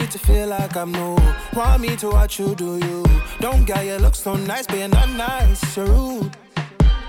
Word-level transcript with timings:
me 0.00 0.06
to 0.08 0.18
feel 0.18 0.48
like 0.48 0.76
I'm 0.76 0.90
new. 0.90 1.16
Want 1.54 1.82
me 1.82 1.94
to 1.96 2.08
watch 2.08 2.40
you 2.40 2.54
do 2.56 2.78
you. 2.78 3.04
Don't 3.38 3.64
get 3.64 3.86
you 3.86 3.96
look 3.96 4.16
so 4.16 4.34
nice, 4.34 4.66
you're 4.70 4.88
not 4.88 5.08
nice, 5.10 5.76
you're 5.76 5.86
rude. 5.86 6.36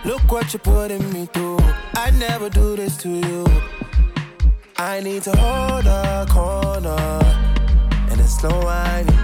Look 0.04 0.24
what 0.32 0.54
you're 0.54 0.60
putting 0.60 1.12
me 1.12 1.26
through. 1.34 1.60
I 1.96 2.12
never 2.12 2.48
do 2.48 2.76
this 2.76 2.96
to 2.98 3.10
you. 3.10 3.46
I 4.78 5.00
need 5.00 5.24
to 5.24 5.36
hold 5.36 5.86
a 5.88 6.28
corner 6.30 7.06
and 8.10 8.22
it's 8.22 8.38
slow 8.40 8.60
whining. 8.68 9.22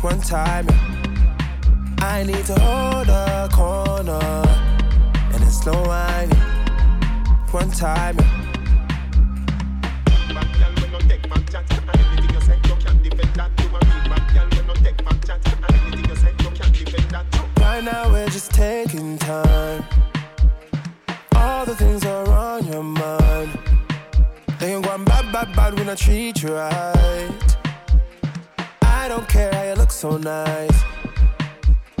One 0.00 0.20
time, 0.20 0.66
I 1.98 2.24
need 2.24 2.44
to 2.46 2.58
hold 2.58 3.08
a 3.08 3.48
corner 3.52 4.42
and 5.32 5.40
it's 5.44 5.60
slow 5.62 5.80
whining. 5.86 6.42
One 7.52 7.70
time, 7.70 8.16
Right 17.78 17.84
now 17.84 18.10
we're 18.10 18.28
just 18.28 18.50
taking 18.50 19.18
time. 19.18 19.84
All 21.36 21.64
the 21.64 21.76
things 21.76 22.04
are 22.04 22.28
on 22.28 22.66
your 22.66 22.82
mind. 22.82 23.56
They 24.58 24.74
ain't 24.74 24.84
going 24.84 25.04
bad, 25.04 25.30
bad, 25.32 25.54
bad 25.54 25.78
when 25.78 25.88
I 25.88 25.94
treat 25.94 26.42
you 26.42 26.54
right. 26.54 27.56
I 28.82 29.06
don't 29.06 29.28
care 29.28 29.52
how 29.52 29.62
you 29.62 29.74
look 29.74 29.92
so 29.92 30.16
nice. 30.16 30.82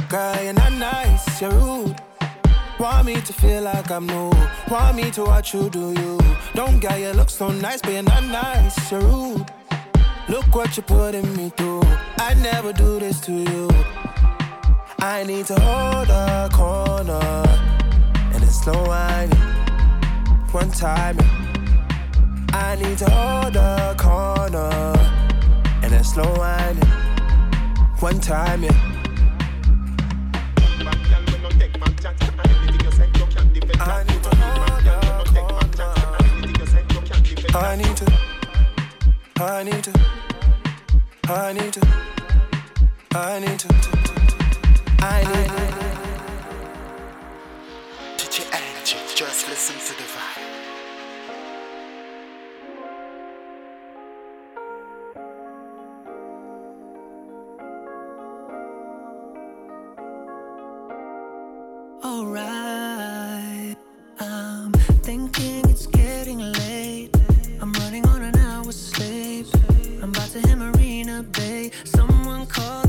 Girl, 0.08 0.42
you're 0.42 0.52
not 0.52 0.72
nice, 0.72 1.40
you're 1.40 1.52
rude. 1.52 1.94
Want 2.80 3.06
me 3.06 3.20
to 3.20 3.32
feel 3.32 3.62
like 3.62 3.88
I'm 3.92 4.08
new. 4.08 4.32
Want 4.68 4.96
me 4.96 5.12
to 5.12 5.22
watch 5.26 5.54
you 5.54 5.70
do 5.70 5.92
you. 5.92 6.18
Don't 6.54 6.80
get 6.80 6.98
you 6.98 7.12
look 7.12 7.30
so 7.30 7.52
nice, 7.52 7.80
but 7.80 7.92
you're 7.92 8.02
not 8.02 8.24
nice, 8.24 8.90
you're 8.90 9.00
rude. 9.00 9.46
Look 10.28 10.52
what 10.56 10.76
you're 10.76 10.82
putting 10.82 11.36
me 11.36 11.50
through. 11.50 11.82
I 12.18 12.34
never 12.34 12.72
do 12.72 12.98
this 12.98 13.20
to 13.20 13.32
you. 13.32 13.68
I 15.00 15.22
need 15.22 15.46
to 15.46 15.54
hold 15.60 16.08
a 16.08 16.48
corner 16.52 17.44
and 18.34 18.42
it's 18.42 18.62
slow 18.64 18.82
whining. 18.84 19.38
One 20.50 20.72
time, 20.72 21.16
I 22.52 22.76
need 22.82 22.98
to 22.98 23.08
hold 23.08 23.54
a 23.54 23.94
corner 23.96 24.92
and 25.84 25.94
it's 25.94 26.14
slow 26.14 26.24
whining. 26.34 26.82
One 28.00 28.18
time, 28.18 28.64
yeah. 28.64 28.70
I 33.80 34.04
need 34.04 34.22
to. 34.22 34.28
I 37.54 37.76
need 37.76 37.96
to, 37.96 38.06
I 39.36 39.62
need 39.62 39.84
to, 39.84 39.92
I 41.28 41.52
need 41.52 41.72
to, 41.72 41.88
I 43.14 43.38
need 43.38 43.58
to. 43.60 43.97
I 45.00 45.22
need. 45.22 45.50
DJ 48.18 48.52
Angie, 48.52 48.98
just 49.14 49.48
listen 49.48 49.76
to 49.76 49.94
the 49.96 50.02
vibe. 50.02 50.42
Alright, 62.04 63.76
I'm 64.18 64.72
thinking 65.02 65.68
it's 65.68 65.86
getting 65.86 66.40
late. 66.40 67.10
I'm 67.60 67.72
running 67.74 68.04
on 68.06 68.22
an 68.22 68.36
hour's 68.36 68.76
sleep. 68.76 69.46
I'm 70.02 70.10
about 70.10 70.30
to 70.30 70.40
hit 70.40 70.56
Marina 70.56 71.22
Bay. 71.22 71.70
Someone 71.84 72.46
call 72.46 72.87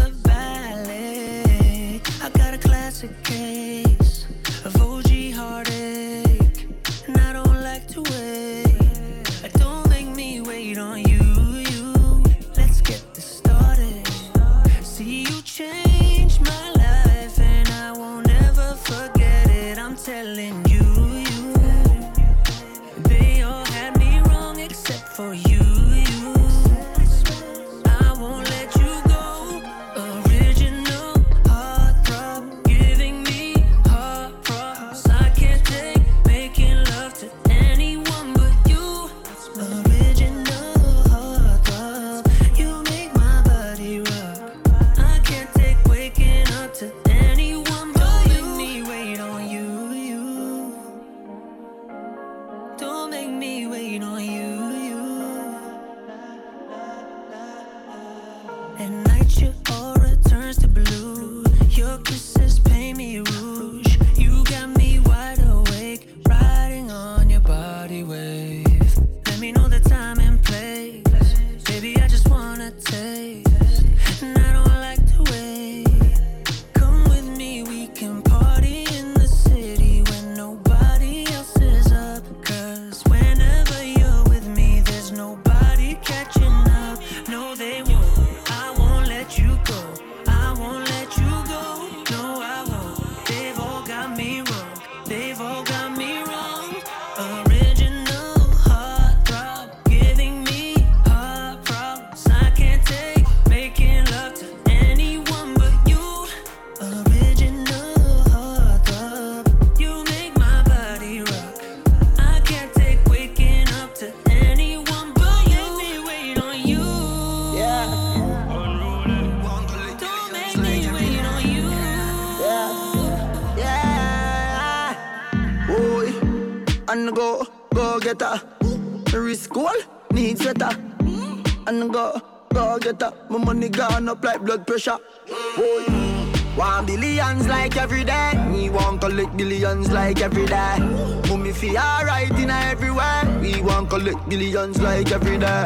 billions 144.80 144.84
like 144.84 145.12
every 145.12 145.38
day. 145.38 145.66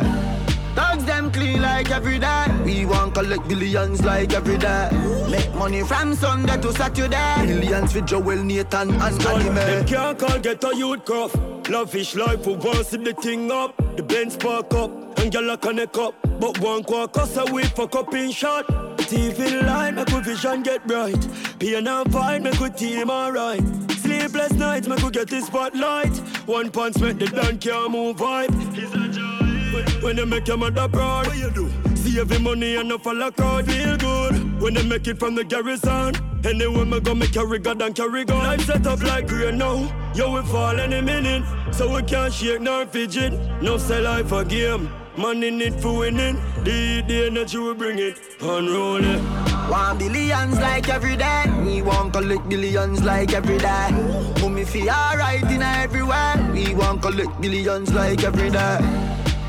Dogs 0.75 1.05
them 1.05 1.31
clean 1.31 1.61
like 1.61 1.91
every 1.91 2.19
day. 2.19 2.45
We 2.65 2.85
want 2.85 3.13
collect 3.13 3.47
billions 3.47 4.03
like 4.03 4.33
every 4.33 4.57
day. 4.57 4.89
Make 5.29 5.53
money 5.55 5.83
from 5.83 6.15
Sunday 6.15 6.59
to 6.61 6.73
Saturday. 6.73 7.45
Millions 7.45 7.93
for 7.93 8.01
Joel, 8.01 8.43
Nathan, 8.43 8.89
and 8.89 9.21
Them 9.21 9.57
Anime. 9.57 9.85
can't 9.85 10.17
call 10.17 10.39
get 10.39 10.63
a 10.63 10.75
youth 10.75 11.05
cuff. 11.05 11.35
Love 11.69 11.91
fish 11.91 12.15
life 12.15 12.43
for 12.43 12.57
once 12.57 12.93
in 12.93 13.03
the 13.03 13.13
thing 13.13 13.51
up. 13.51 13.75
The 13.95 14.03
Benz 14.03 14.35
park 14.35 14.73
up. 14.73 14.91
and 15.19 15.31
gyal 15.31 15.53
a 15.53 15.57
connect 15.57 15.97
up. 15.97 16.15
But 16.39 16.59
one 16.59 16.83
quarter 16.83 17.07
cause 17.07 17.37
a 17.37 17.45
we 17.53 17.63
fuck 17.63 17.95
up 17.95 18.13
in 18.13 18.31
shot. 18.31 18.67
TV 18.97 19.61
line, 19.65 19.95
make 19.95 20.09
we 20.09 20.21
vision 20.21 20.63
get 20.63 20.85
bright. 20.87 21.27
Pain 21.59 21.87
and 21.87 22.11
fight, 22.11 22.41
make 22.41 22.59
we 22.59 22.69
team 22.71 23.09
alright. 23.09 23.63
Sleepless 23.91 24.53
nights, 24.53 24.87
make 24.87 25.01
we 25.03 25.11
get 25.11 25.29
the 25.29 25.39
spotlight. 25.41 26.15
One 26.47 26.71
punch 26.71 26.99
make 26.99 27.19
the 27.19 27.27
dance 27.27 27.63
can't 27.63 27.91
move 27.91 28.17
vibe. 28.17 29.02
When 30.01 30.15
they 30.15 30.25
make 30.25 30.47
your 30.47 30.57
mother 30.57 30.87
proud, 30.87 31.27
what 31.27 31.37
you 31.37 31.49
do? 31.51 31.71
Save 31.95 32.41
money 32.41 32.75
and 32.75 32.89
no 32.89 32.97
follow 32.97 33.31
crowd, 33.31 33.65
feel 33.65 33.97
good. 33.97 34.61
When 34.61 34.73
they 34.73 34.83
make 34.85 35.07
it 35.07 35.17
from 35.19 35.35
the 35.35 35.43
garrison, 35.43 36.15
anywhere 36.45 36.85
me 36.85 36.99
go, 36.99 37.15
me 37.15 37.27
carry 37.27 37.59
God 37.59 37.81
and 37.81 37.95
carry 37.95 38.25
gun. 38.25 38.39
Life 38.39 38.65
set 38.65 38.85
up 38.85 39.01
like 39.01 39.31
rain 39.31 39.57
now, 39.57 40.11
yo 40.13 40.33
we 40.33 40.41
fall 40.47 40.79
any 40.79 41.01
minute, 41.01 41.43
so 41.73 41.95
we 41.95 42.03
can't 42.03 42.33
shake 42.33 42.61
nor 42.61 42.85
fidget. 42.85 43.33
No 43.61 43.77
sell 43.77 44.03
life 44.03 44.31
a 44.31 44.45
game. 44.45 44.89
In 45.15 45.61
it 45.61 45.79
for 45.79 45.99
winning, 45.99 46.35
the, 46.63 47.03
the 47.07 47.27
energy 47.27 47.57
we 47.57 47.73
bring 47.75 47.99
it, 47.99 48.19
unroll 48.41 49.03
it. 49.03 49.19
One 49.69 49.97
billions 49.97 50.59
like 50.59 50.89
every 50.89 51.15
day. 51.15 51.43
We 51.63 51.81
want 51.83 52.13
collect 52.13 52.49
billions 52.49 53.03
like 53.03 53.33
every 53.33 53.59
day. 53.59 53.91
Mummy 54.41 54.65
feel 54.65 54.89
alright 54.89 55.43
in 55.43 55.61
everywhere. 55.61 56.49
We 56.51 56.73
want 56.73 57.01
collect 57.03 57.39
billions 57.39 57.93
like 57.93 58.23
every 58.23 58.49
day. 58.49 58.79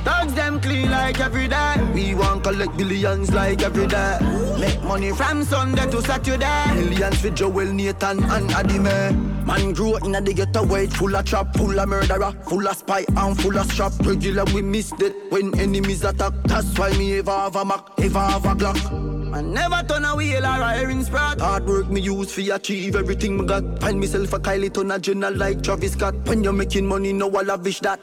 Dogs 0.04 0.34
them 0.34 0.60
clean 0.60 0.90
like 0.90 1.18
every 1.20 1.48
day. 1.48 1.76
We 1.94 2.14
want 2.14 2.44
collect 2.44 2.76
billions 2.76 3.32
like 3.32 3.62
every 3.62 3.86
day. 3.86 4.18
Make 4.60 4.82
money 4.82 5.12
from 5.12 5.44
Sunday 5.44 5.90
to 5.90 6.02
Saturday. 6.02 6.74
Millions 6.74 7.20
for 7.20 7.30
Joel, 7.30 7.72
Nathan, 7.72 8.22
and 8.24 8.50
Adime. 8.50 9.46
Man 9.46 9.72
grew 9.72 9.96
in 9.96 10.14
a 10.14 10.20
the 10.20 10.34
ghetto 10.34 10.64
weight 10.64 10.92
full 10.92 11.16
of 11.16 11.24
trap, 11.24 11.56
full 11.56 11.78
of 11.78 11.88
murderer, 11.88 12.32
full 12.48 12.66
of 12.68 12.76
spy 12.76 13.04
and 13.16 13.40
full 13.40 13.58
of 13.58 13.70
strap. 13.72 13.92
Regular 14.00 14.44
we 14.54 14.60
miss 14.60 14.92
it 15.00 15.14
when 15.30 15.58
enemies 15.58 16.04
attack. 16.04 16.34
That's 16.44 16.78
why 16.78 16.90
me 16.98 17.18
ever 17.18 17.30
have 17.30 17.56
a 17.56 17.64
Mac, 17.64 17.80
ever 17.98 18.18
have 18.18 18.44
a 18.44 18.54
Glock. 18.54 19.34
I 19.34 19.40
never 19.40 19.82
turn 19.88 20.04
a 20.04 20.14
wheel 20.14 20.44
or 20.44 20.60
a 20.60 20.72
herring 20.74 21.02
sprout. 21.02 21.40
Hard 21.40 21.66
work 21.66 21.88
me 21.88 22.00
use 22.00 22.32
for 22.32 22.54
achieve 22.54 22.94
everything 22.94 23.38
me 23.38 23.46
got. 23.46 23.80
Find 23.80 23.98
myself 23.98 24.32
a 24.32 24.38
Kylie 24.38 24.72
ton 24.72 24.90
a 24.90 24.98
journal 24.98 25.34
like 25.34 25.62
Travis 25.62 25.92
Scott. 25.92 26.14
When 26.26 26.44
you're 26.44 26.52
making 26.52 26.86
money, 26.86 27.12
no 27.12 27.28
I 27.34 27.42
lavish 27.42 27.80
that. 27.80 28.00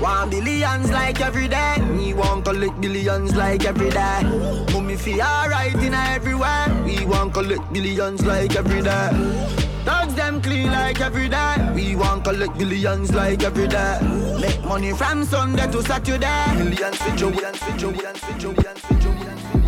One 0.00 0.28
billions 0.28 0.90
like 0.90 1.20
every 1.22 1.48
day. 1.48 1.76
We 1.96 2.12
want 2.12 2.44
collect 2.44 2.80
billions 2.80 3.34
like 3.34 3.64
every 3.64 3.90
day. 3.90 4.22
Mummy 4.72 4.96
feel 4.96 5.22
alright 5.22 5.74
in 5.74 5.94
everywhere. 5.94 6.66
We 6.84 7.06
want 7.06 7.32
collect 7.32 7.72
billions 7.72 8.24
like 8.24 8.54
every 8.56 8.82
day. 8.82 9.10
Dogs 9.86 10.14
them 10.14 10.42
clean 10.42 10.70
like 10.70 11.00
every 11.00 11.28
day. 11.28 11.72
We 11.74 11.96
want 11.96 12.24
collect 12.24 12.58
billions 12.58 13.14
like 13.14 13.42
every 13.42 13.68
day. 13.68 13.98
Make 14.40 14.62
money 14.64 14.92
from 14.92 15.24
Sunday 15.24 15.70
to 15.72 15.82
Saturday. 15.82 16.44
Millions 16.58 17.00
millions 17.00 17.00
for 17.00 17.16
Joe, 17.16 17.30
millions 17.30 18.22
millions 18.28 18.90
millions 18.90 19.65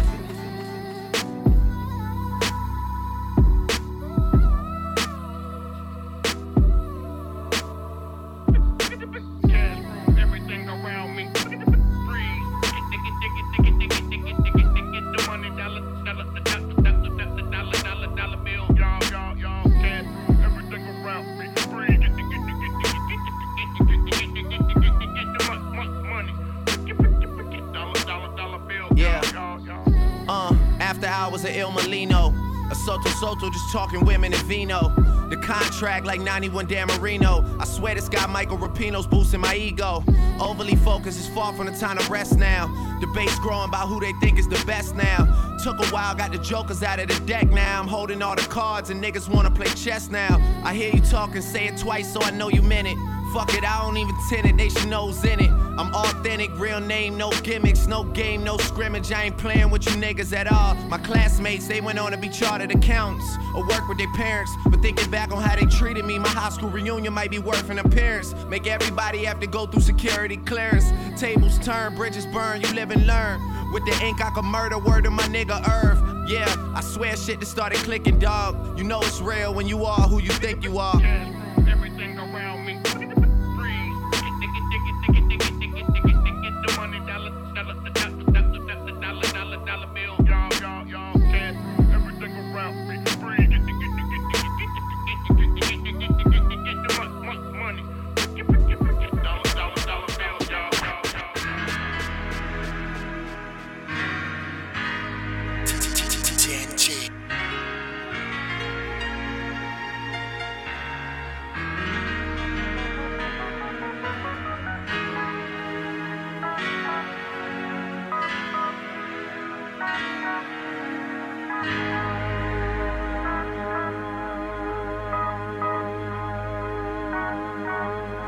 Just 33.51 33.73
talking 33.73 34.05
women 34.05 34.33
and 34.33 34.43
vino. 34.45 34.93
The 35.31 35.37
contract 35.37 36.07
like 36.07 36.21
91 36.21 36.67
Dan 36.67 36.87
Marino. 36.89 37.45
I 37.59 37.65
swear 37.65 37.95
this 37.95 38.09
guy 38.09 38.27
Michael 38.27 38.59
Rapino's 38.59 39.07
boosting 39.07 39.41
my 39.41 39.55
ego. 39.55 40.03
Overly 40.41 40.77
focused 40.77 41.19
is 41.19 41.29
far 41.29 41.53
from 41.53 41.67
the 41.67 41.73
time 41.73 41.99
to 41.99 42.11
rest 42.11 42.39
now. 42.39 42.67
Debates 43.01 43.39
growing 43.41 43.69
about 43.69 43.89
who 43.89 44.01
they 44.01 44.13
think 44.21 44.39
is 44.39 44.49
the 44.49 44.63
best 44.67 44.95
now. 44.95 45.57
Took 45.63 45.79
a 45.81 45.87
while, 45.87 46.15
got 46.15 46.33
the 46.33 46.39
jokers 46.39 46.83
out 46.83 46.99
of 46.99 47.09
the 47.09 47.27
deck 47.27 47.49
now. 47.51 47.81
I'm 47.81 47.89
holding 47.89 48.23
all 48.23 48.37
the 48.37 48.43
cards 48.43 48.91
and 48.91 49.03
niggas 49.03 49.29
wanna 49.29 49.51
play 49.51 49.67
chess 49.67 50.09
now. 50.09 50.39
I 50.65 50.75
hear 50.75 50.95
you 50.95 51.01
talking, 51.01 51.43
say 51.43 51.67
it 51.67 51.79
twice 51.79 52.13
so 52.13 52.23
I 52.23 52.31
know 52.31 52.49
you 52.49 52.63
meant 52.63 52.89
it. 52.89 52.97
Fuck 53.33 53.55
it, 53.55 53.65
I 53.65 53.83
don't 53.83 53.97
even 53.97 54.17
tend 54.29 54.47
it, 54.47 54.57
they 54.57 54.71
should 54.71 54.89
know's 54.89 55.25
in 55.25 55.41
it. 55.41 55.51
I'm 55.51 55.95
authentic, 55.95 56.51
real 56.59 56.81
name, 56.81 57.17
no 57.17 57.31
gimmicks, 57.43 57.87
no 57.87 58.03
game, 58.03 58.43
no 58.43 58.57
scrimmage. 58.57 59.13
I 59.13 59.25
ain't 59.25 59.39
playing 59.39 59.71
with 59.71 59.87
you 59.87 59.93
niggas 59.93 60.33
at 60.33 60.51
all. 60.51 60.75
My 60.89 60.99
classmates, 60.99 61.69
they 61.69 61.81
went 61.81 61.99
on 61.99 62.11
to 62.11 62.17
be 62.17 62.29
chartered 62.29 62.73
accountants 62.73 63.37
or 63.55 63.67
work 63.69 63.87
with 63.87 63.99
their 63.99 64.13
parents. 64.15 64.51
But 64.67 64.83
thinking 64.83 65.09
back 65.11 65.31
on 65.31 65.41
how 65.41 65.55
they 65.55 65.67
treated 65.67 66.05
me, 66.05 66.19
my 66.19 66.29
high 66.31 66.49
school 66.49 66.71
reunion 66.71 67.13
might 67.13 67.31
be 67.31 67.39
worth 67.39 67.71
an 67.71 67.79
appearance. 67.79 68.35
Make 68.49 68.67
everybody 68.67 69.25
have 69.25 69.39
to 69.41 69.47
go 69.47 69.67
through 69.67 69.83
security 69.83 70.39
clearance. 70.39 70.91
Tables 71.21 71.59
turn, 71.61 71.95
bridges 71.95 72.27
burn, 72.27 72.61
you 72.61 72.73
live 72.73 72.91
and 72.91 73.07
learn. 73.07 73.41
With 73.73 73.85
the 73.85 73.97
ink, 74.05 74.25
I 74.25 74.31
could 74.31 74.47
murder 74.47 74.79
word 74.79 75.07
of 75.07 75.13
my 75.13 75.25
nigga 75.25 75.61
Irv. 75.69 76.29
Yeah, 76.29 76.53
I 76.75 76.81
swear 76.81 77.17
shit 77.17 77.41
just 77.41 77.53
started 77.53 77.79
clicking, 77.81 78.19
dog. 78.19 78.79
You 78.79 78.85
know 78.85 79.01
it's 79.01 79.21
real 79.21 79.55
when 79.55 79.69
you 79.69 79.85
are 79.85 80.09
who 80.09 80.21
you 80.21 80.31
think 80.31 80.65
you 80.65 80.79
are. 80.79 81.01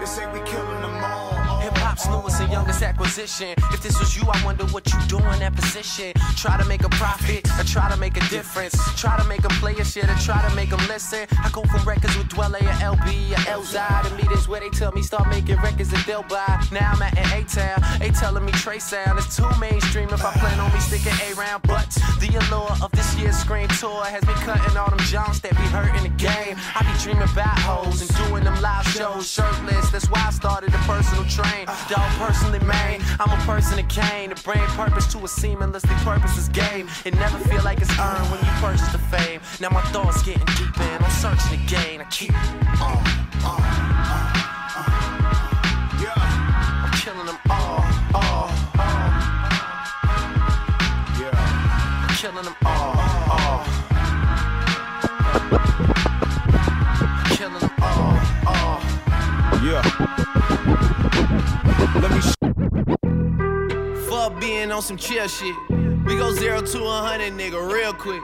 They 0.01 0.07
say 0.07 0.27
we 0.33 0.41
killing 0.41 0.81
them 0.81 1.05
all. 1.05 1.30
Newest 2.09 2.41
and 2.41 2.51
youngest 2.51 2.83
acquisition. 2.83 3.55
If 3.73 3.83
this 3.83 3.99
was 3.99 4.17
you, 4.17 4.23
I 4.29 4.43
wonder 4.45 4.65
what 4.67 4.87
you 4.93 4.99
do 5.07 5.19
in 5.19 5.39
that 5.41 5.55
position. 5.55 6.13
Try 6.37 6.57
to 6.57 6.65
make 6.65 6.85
a 6.85 6.89
profit 6.91 7.47
or 7.59 7.65
try 7.65 7.91
to 7.91 7.97
make 7.97 8.17
a 8.17 8.27
difference. 8.29 8.75
Try 8.99 9.19
to 9.19 9.25
make 9.25 9.43
them 9.43 9.53
play 9.61 9.75
your 9.75 9.85
shit 9.85 10.09
or 10.09 10.15
try 10.17 10.47
to 10.49 10.55
make 10.55 10.71
them 10.71 10.81
listen. 10.89 11.27
I 11.43 11.51
go 11.53 11.63
from 11.65 11.87
records 11.87 12.17
with 12.17 12.29
Dwele 12.29 12.61
or 12.61 12.97
LB 12.97 13.33
or 13.33 13.43
Elzhi 13.53 14.09
to 14.09 14.15
meetings 14.15 14.49
where 14.49 14.61
they 14.61 14.71
tell 14.71 14.93
me 14.93 15.03
start 15.03 15.29
making 15.29 15.57
records 15.57 15.91
that 15.91 16.07
they'll 16.07 16.23
buy. 16.23 16.65
Now 16.73 16.93
I'm 16.95 17.03
at 17.03 17.19
an 17.19 17.43
A-Town. 17.43 17.83
They 17.99 18.11
telling 18.11 18.45
me 18.45 18.53
Trey 18.53 18.79
Songz 18.79 19.19
is 19.19 19.37
too 19.37 19.49
mainstream 19.61 20.09
if 20.11 20.25
I 20.25 20.33
plan 20.33 20.59
on 20.61 20.73
me 20.73 20.81
sticking 20.81 21.13
A-Round. 21.29 21.63
But 21.65 21.91
the 22.21 22.29
allure 22.41 22.77
of 22.83 22.91
this 22.93 23.15
year's 23.17 23.37
screen 23.37 23.69
tour 23.69 24.05
has 24.05 24.27
me 24.27 24.35
cutting 24.35 24.77
all 24.77 24.91
them 24.91 24.99
jumps 25.01 25.41
that 25.41 25.53
be 25.53 25.67
hurting 25.75 26.03
the 26.03 26.17
game. 26.17 26.57
I 26.75 26.81
be 26.83 26.95
dreaming 27.03 27.29
about 27.29 27.59
hoes 27.59 28.01
and 28.01 28.11
doing 28.17 28.45
them 28.45 28.61
live 28.61 28.87
shows 28.87 29.31
shirtless. 29.31 29.91
That's 29.91 30.09
why 30.11 30.25
I 30.27 30.31
started 30.31 30.73
a 30.75 30.79
personal 30.89 31.25
train. 31.25 31.67
Dog 31.91 32.09
personally 32.13 32.61
man, 32.61 33.01
I'm 33.19 33.31
a 33.37 33.43
person 33.43 33.75
that 33.75 33.89
came 33.89 34.33
to 34.33 34.41
bring 34.45 34.61
purpose 34.79 35.09
to 35.13 35.19
a 35.19 35.23
seamlessly 35.23 35.97
purposeless 36.05 36.47
game. 36.47 36.89
It 37.05 37.17
never 37.17 37.37
feel 37.49 37.65
like 37.65 37.81
it's 37.81 37.91
earned 37.99 38.31
when 38.31 38.39
you 38.39 38.53
purchase 38.63 38.87
the 38.93 38.99
fame. 38.99 39.41
Now 39.59 39.71
my 39.71 39.83
thoughts 39.91 40.23
getting 40.23 40.45
deep 40.55 40.79
in, 40.79 41.03
I'm 41.03 41.11
searching 41.11 41.61
again. 41.65 42.01
I 42.01 42.05
keep 42.05 42.33
on, 42.81 43.03
on, 43.43 43.61
Yeah, 45.99 46.15
I'm 46.87 46.93
killing 47.03 47.27
them 47.27 47.39
all, 47.51 47.85
all, 48.15 48.51
all. 48.79 49.27
yeah. 51.19 52.07
I'm 52.07 52.15
killing 52.15 52.45
them 52.45 52.55
all, 52.65 52.95
all. 53.35 53.67
Killing 57.35 57.59
them 57.59 57.73
all. 57.83 58.81
Yeah. 59.65 61.40
Let 62.01 62.13
me 62.13 62.21
sh- 62.21 62.35
Fuck 64.09 64.41
being 64.41 64.73
on 64.73 64.81
some 64.81 64.97
chill 64.97 65.29
shit. 65.29 65.55
We 66.07 66.17
go 66.17 66.33
zero 66.33 66.63
to 66.63 66.85
a 66.85 67.01
hundred, 67.03 67.35
nigga, 67.35 67.61
real 67.71 67.93
quick. 67.93 68.23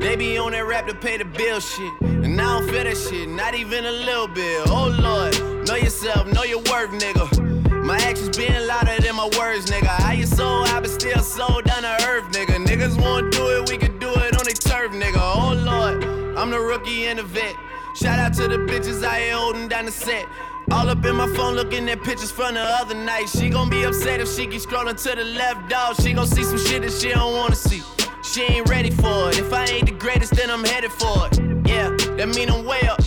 They 0.00 0.16
be 0.16 0.36
on 0.38 0.50
that 0.50 0.66
rap 0.66 0.88
to 0.88 0.94
pay 0.94 1.16
the 1.16 1.24
bill 1.24 1.60
shit. 1.60 1.92
And 2.00 2.40
I 2.40 2.58
don't 2.58 2.68
feel 2.68 2.82
that 2.82 2.96
shit, 2.96 3.28
not 3.28 3.54
even 3.54 3.86
a 3.86 3.92
little 3.92 4.26
bit. 4.26 4.66
Oh 4.66 4.88
lord, 4.88 5.66
know 5.68 5.76
yourself, 5.76 6.26
know 6.32 6.42
your 6.42 6.58
worth, 6.58 6.90
nigga. 6.90 7.84
My 7.84 7.98
actions 7.98 8.36
being 8.36 8.66
louder 8.66 9.00
than 9.00 9.14
my 9.14 9.30
words, 9.38 9.70
nigga. 9.70 9.88
I 10.00 10.14
you 10.14 10.26
so 10.26 10.64
high, 10.64 10.80
but 10.80 10.90
still 10.90 11.20
sold 11.20 11.64
down 11.66 11.82
to 11.82 12.06
earth, 12.08 12.24
nigga. 12.32 12.64
Niggas 12.66 13.00
wanna 13.00 13.30
do 13.30 13.62
it, 13.62 13.70
we 13.70 13.78
can 13.78 13.96
do 14.00 14.10
it 14.10 14.36
on 14.36 14.44
their 14.44 14.54
turf, 14.54 14.90
nigga. 14.90 15.20
Oh 15.20 15.54
lord, 15.54 16.02
I'm 16.36 16.50
the 16.50 16.58
rookie 16.58 17.06
and 17.06 17.20
the 17.20 17.22
vet. 17.22 17.54
Shout 17.94 18.18
out 18.18 18.34
to 18.34 18.48
the 18.48 18.58
bitches 18.58 19.04
I 19.06 19.18
ain't 19.18 19.34
holding 19.34 19.68
down 19.68 19.86
the 19.86 19.92
set. 19.92 20.26
All 20.70 20.90
up 20.90 21.02
in 21.04 21.16
my 21.16 21.26
phone 21.34 21.54
looking 21.54 21.88
at 21.88 22.02
pictures 22.02 22.30
from 22.30 22.54
the 22.54 22.60
other 22.60 22.94
night. 22.94 23.28
She 23.30 23.48
gon' 23.48 23.70
be 23.70 23.84
upset 23.84 24.20
if 24.20 24.28
she 24.28 24.46
keep 24.46 24.60
scrolling 24.60 25.02
to 25.02 25.16
the 25.16 25.24
left, 25.24 25.70
dog. 25.70 25.96
She 26.02 26.12
gon' 26.12 26.26
see 26.26 26.42
some 26.44 26.58
shit 26.58 26.82
that 26.82 26.92
she 26.92 27.08
don't 27.08 27.34
wanna 27.34 27.54
see. 27.54 27.82
She 28.22 28.42
ain't 28.42 28.68
ready 28.68 28.90
for 28.90 29.30
it. 29.30 29.38
If 29.38 29.50
I 29.50 29.64
ain't 29.64 29.86
the 29.86 29.92
greatest, 29.92 30.34
then 30.34 30.50
I'm 30.50 30.62
headed 30.62 30.92
for 30.92 31.26
it. 31.26 31.38
Yeah, 31.66 31.88
that 32.16 32.28
mean 32.34 32.50
I'm 32.50 32.66
way 32.66 32.82
up. 32.82 33.00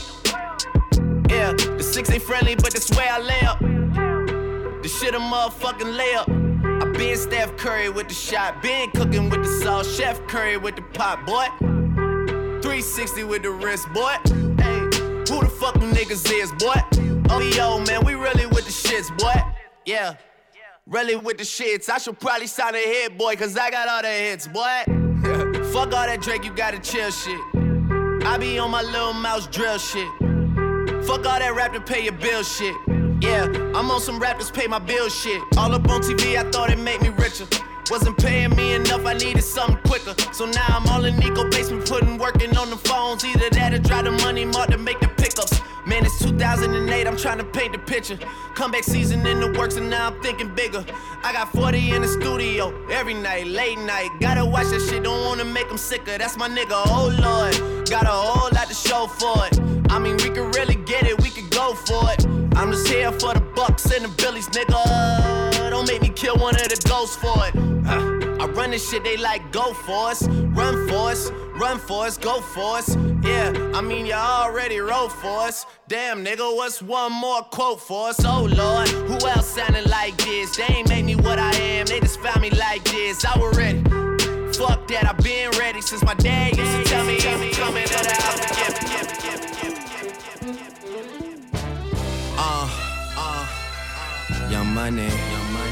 Yeah, 1.30 1.54
the 1.54 1.84
six 1.84 2.10
ain't 2.10 2.24
friendly, 2.24 2.56
but 2.56 2.74
that's 2.74 2.90
where 2.98 3.12
I 3.12 3.20
lay 3.20 3.42
up. 3.42 3.60
The 4.82 4.90
shit 4.90 5.14
a 5.14 5.20
motherfucking 5.20 5.96
lay 5.96 6.16
up. 6.16 6.28
I 6.30 6.92
been 6.98 7.16
Steph 7.16 7.58
Curry 7.58 7.90
with 7.90 8.08
the 8.08 8.16
shot, 8.16 8.64
been 8.64 8.90
cooking 8.90 9.30
with 9.30 9.44
the 9.44 9.50
sauce, 9.64 9.96
Chef 9.96 10.26
Curry 10.26 10.58
with 10.58 10.78
the 10.78 10.82
pot, 10.82 11.28
boy. 11.28 11.46
360 11.60 13.24
with 13.26 13.44
the 13.44 13.52
wrist, 13.52 13.88
boy. 13.94 14.16
Hey, 14.58 14.80
who 15.30 15.42
the 15.42 15.52
fuck 15.60 15.76
them 15.76 15.94
niggas 15.94 16.32
is, 16.32 16.52
boy? 16.54 17.11
Oh, 17.34 17.40
yo, 17.40 17.80
man, 17.86 18.04
we 18.04 18.14
really 18.16 18.46
with 18.46 18.66
the 18.66 18.72
shits, 18.72 19.10
boy. 19.18 19.34
Yeah, 19.86 20.16
really 20.86 21.16
with 21.16 21.38
the 21.38 21.46
shits. 21.46 21.90
I 21.90 21.98
should 21.98 22.20
probably 22.20 22.46
sign 22.46 22.76
a 22.76 22.78
hit, 22.78 23.18
boy, 23.18 23.38
cause 23.38 23.58
I 23.58 23.72
got 23.72 23.88
all 23.88 24.02
the 24.02 24.10
hits, 24.10 24.48
boy. 24.48 24.84
fuck 25.72 25.94
all 25.94 26.06
that 26.08 26.20
Drake, 26.22 26.44
you 26.44 26.54
gotta 26.54 26.78
chill 26.78 27.10
shit. 27.10 27.40
I 28.26 28.38
be 28.38 28.60
on 28.60 28.70
my 28.70 28.82
little 28.82 29.14
mouse 29.14 29.48
drill 29.48 29.78
shit. 29.78 30.10
Fuck 31.06 31.26
all 31.26 31.40
that 31.40 31.54
rap 31.56 31.72
to 31.72 31.80
pay 31.80 32.04
your 32.04 32.14
bill 32.14 32.44
shit. 32.44 32.76
Yeah, 33.22 33.46
I'm 33.76 33.90
on 33.90 34.02
some 34.02 34.20
rappers 34.20 34.52
pay 34.52 34.68
my 34.68 34.80
bill 34.80 35.08
shit. 35.08 35.42
All 35.56 35.74
up 35.74 35.88
on 35.90 36.02
TV, 36.02 36.36
I 36.36 36.52
thought 36.52 36.70
it 36.70 36.80
made 36.80 37.02
me 37.02 37.10
richer. 37.10 37.46
Wasn't 37.90 38.18
paying 38.18 38.56
me 38.56 38.74
enough, 38.74 39.06
I 39.06 39.14
needed 39.14 39.44
something 39.44 39.78
quicker. 39.84 40.16
So 40.34 40.46
now 40.46 40.66
I'm 40.70 40.88
all 40.88 41.06
in 41.06 41.18
Nico 41.18 41.50
basement, 41.50 41.88
putting 41.88 42.18
working 42.18 42.56
on 42.58 42.70
the 42.70 42.78
phones. 42.78 43.26
Either 43.26 43.50
that 43.50 43.74
or 43.74 43.80
drive 43.80 44.06
the 44.06 44.12
money 44.12 44.46
mark 44.46 44.70
to 44.70 44.78
make 44.78 45.00
the 45.00 45.08
pickups. 45.08 45.62
Man, 45.86 46.06
it's 46.06 46.20
2008, 46.20 47.08
I'm 47.08 47.18
trying 47.18 47.40
to 47.40 47.44
paint 47.44 47.74
the 47.74 47.80
picture. 47.80 48.18
Comeback 48.54 48.84
season 48.84 49.26
in 49.26 49.40
the 49.40 49.52
works, 49.58 49.78
and 49.78 49.90
now 49.90 50.08
I'm 50.08 50.22
thinking 50.22 50.54
bigger. 50.54 50.86
I 51.24 51.34
got 51.34 51.52
40 51.52 51.92
in 51.92 52.04
the 52.04 52.08
studio 52.08 52.72
every 52.90 53.16
night, 53.16 53.48
late 53.48 53.80
night. 53.80 54.10
Gotta 54.20 54.46
watch 54.46 54.68
that 54.68 54.82
shit, 54.82 55.04
don't 55.04 55.26
wanna 55.26 55.46
make 55.46 55.68
them 55.68 55.78
sicker. 55.78 56.18
That's 56.18 56.38
my 56.38 56.48
nigga, 56.48 56.84
oh 56.86 57.10
lord. 57.20 57.90
Got 57.90 58.04
a 58.04 58.10
whole 58.10 58.50
lot 58.52 58.68
to 58.68 58.74
show 58.76 59.08
for 59.08 59.46
it. 59.48 59.60
I 59.92 59.98
mean, 59.98 60.18
we 60.18 60.30
could 60.30 60.56
really 60.56 60.76
get 60.76 61.08
it, 61.08 61.20
we 61.22 61.30
could 61.30 61.50
go 61.50 61.74
for 61.74 62.12
it. 62.14 62.26
I'm 62.56 62.72
just 62.72 62.88
here 62.88 63.12
for 63.12 63.34
the 63.34 63.42
bucks 63.56 63.92
and 63.92 64.06
the 64.06 64.10
billies, 64.10 64.48
nigga. 64.50 65.51
Don't 65.82 65.90
make 65.90 66.02
me 66.04 66.10
kill 66.10 66.38
one 66.38 66.54
of 66.54 66.70
the 66.70 66.80
ghosts 66.88 67.16
for 67.16 67.34
it. 67.48 67.56
Uh, 67.88 68.44
I 68.44 68.46
run 68.52 68.70
this 68.70 68.88
shit, 68.88 69.04
they 69.04 69.18
like 69.18 69.52
go 69.52 69.74
for 69.74 70.12
us, 70.12 70.28
run 70.28 70.88
for 70.88 71.10
us, 71.10 71.32
run 71.60 71.80
for 71.80 72.06
us, 72.06 72.20
go 72.20 72.40
for 72.40 72.78
us. 72.78 72.96
Yeah, 73.24 73.52
I 73.74 73.82
mean 73.82 74.06
you 74.06 74.14
already 74.14 74.78
wrote 74.78 75.12
for 75.12 75.40
us. 75.40 75.66
Damn, 75.88 76.24
nigga, 76.24 76.56
what's 76.56 76.84
one 76.84 77.12
more 77.12 77.42
quote 77.42 77.82
for 77.82 78.10
us? 78.10 78.24
Oh 78.24 78.44
lord, 78.44 78.90
who 78.90 79.28
else 79.28 79.56
sounding 79.56 79.90
like 79.90 80.16
this? 80.18 80.56
They 80.56 80.66
ain't 80.66 80.88
made 80.88 81.06
me 81.06 81.16
what 81.16 81.40
I 81.40 81.52
am, 81.56 81.88
they 81.88 82.00
just 82.00 82.20
found 82.20 82.42
me 82.42 82.52
like 82.52 82.84
this. 82.84 83.26
I 83.26 83.36
was 83.40 83.58
ready. 83.58 83.82
Fuck 84.54 84.88
that, 84.90 85.08
I've 85.10 85.18
been 85.18 85.50
ready 85.58 85.82
since 85.82 86.04
my 86.04 86.14
dad 86.14 86.58
used 86.58 86.78
to 86.78 86.84
tell 86.84 87.04
me, 87.08 87.18
coming 87.18 87.88
to 87.88 88.04
the. 88.04 88.12
Uh, 92.38 92.70
uh, 93.18 94.48
young 94.52 94.68
money, 94.68 95.08
young 95.08 95.54
money. 95.54 95.71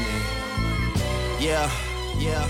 Yeah, 1.40 1.70
yeah. 2.18 2.46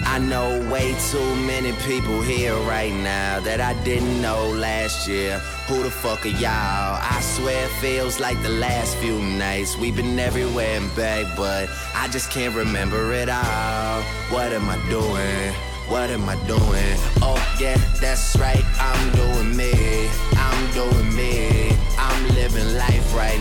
I 0.00 0.18
know 0.18 0.68
way 0.68 0.96
too 1.12 1.36
many 1.46 1.70
people 1.86 2.20
here 2.22 2.56
right 2.66 2.92
now 2.92 3.38
that 3.38 3.60
I 3.60 3.74
didn't 3.84 4.20
know 4.20 4.48
last 4.48 5.06
year. 5.06 5.38
Who 5.68 5.84
the 5.84 5.90
fuck 5.92 6.26
are 6.26 6.28
y'all? 6.28 6.98
I 7.00 7.20
swear 7.22 7.66
it 7.66 7.70
feels 7.80 8.18
like 8.18 8.42
the 8.42 8.48
last 8.48 8.96
few 8.96 9.16
nights. 9.20 9.76
We've 9.76 9.94
been 9.94 10.18
everywhere 10.18 10.76
and 10.76 10.92
back, 10.96 11.36
but 11.36 11.68
I 11.94 12.08
just 12.08 12.32
can't 12.32 12.56
remember 12.56 13.12
it 13.12 13.28
all. 13.28 14.02
What 14.34 14.52
am 14.52 14.68
I 14.68 14.76
doing? 14.90 15.54
What 15.88 16.10
am 16.10 16.28
I 16.28 16.34
doing? 16.48 16.96
Oh, 17.22 17.38
yeah, 17.60 17.76
that's 18.00 18.36
right. 18.38 18.64
I'm 18.80 19.12
doing 19.12 19.56
me. 19.56 20.08
I'm 20.32 20.72
doing 20.72 21.14
me. 21.14 21.76
I'm 21.96 22.28
living 22.34 22.76
life 22.76 23.14
right 23.14 23.39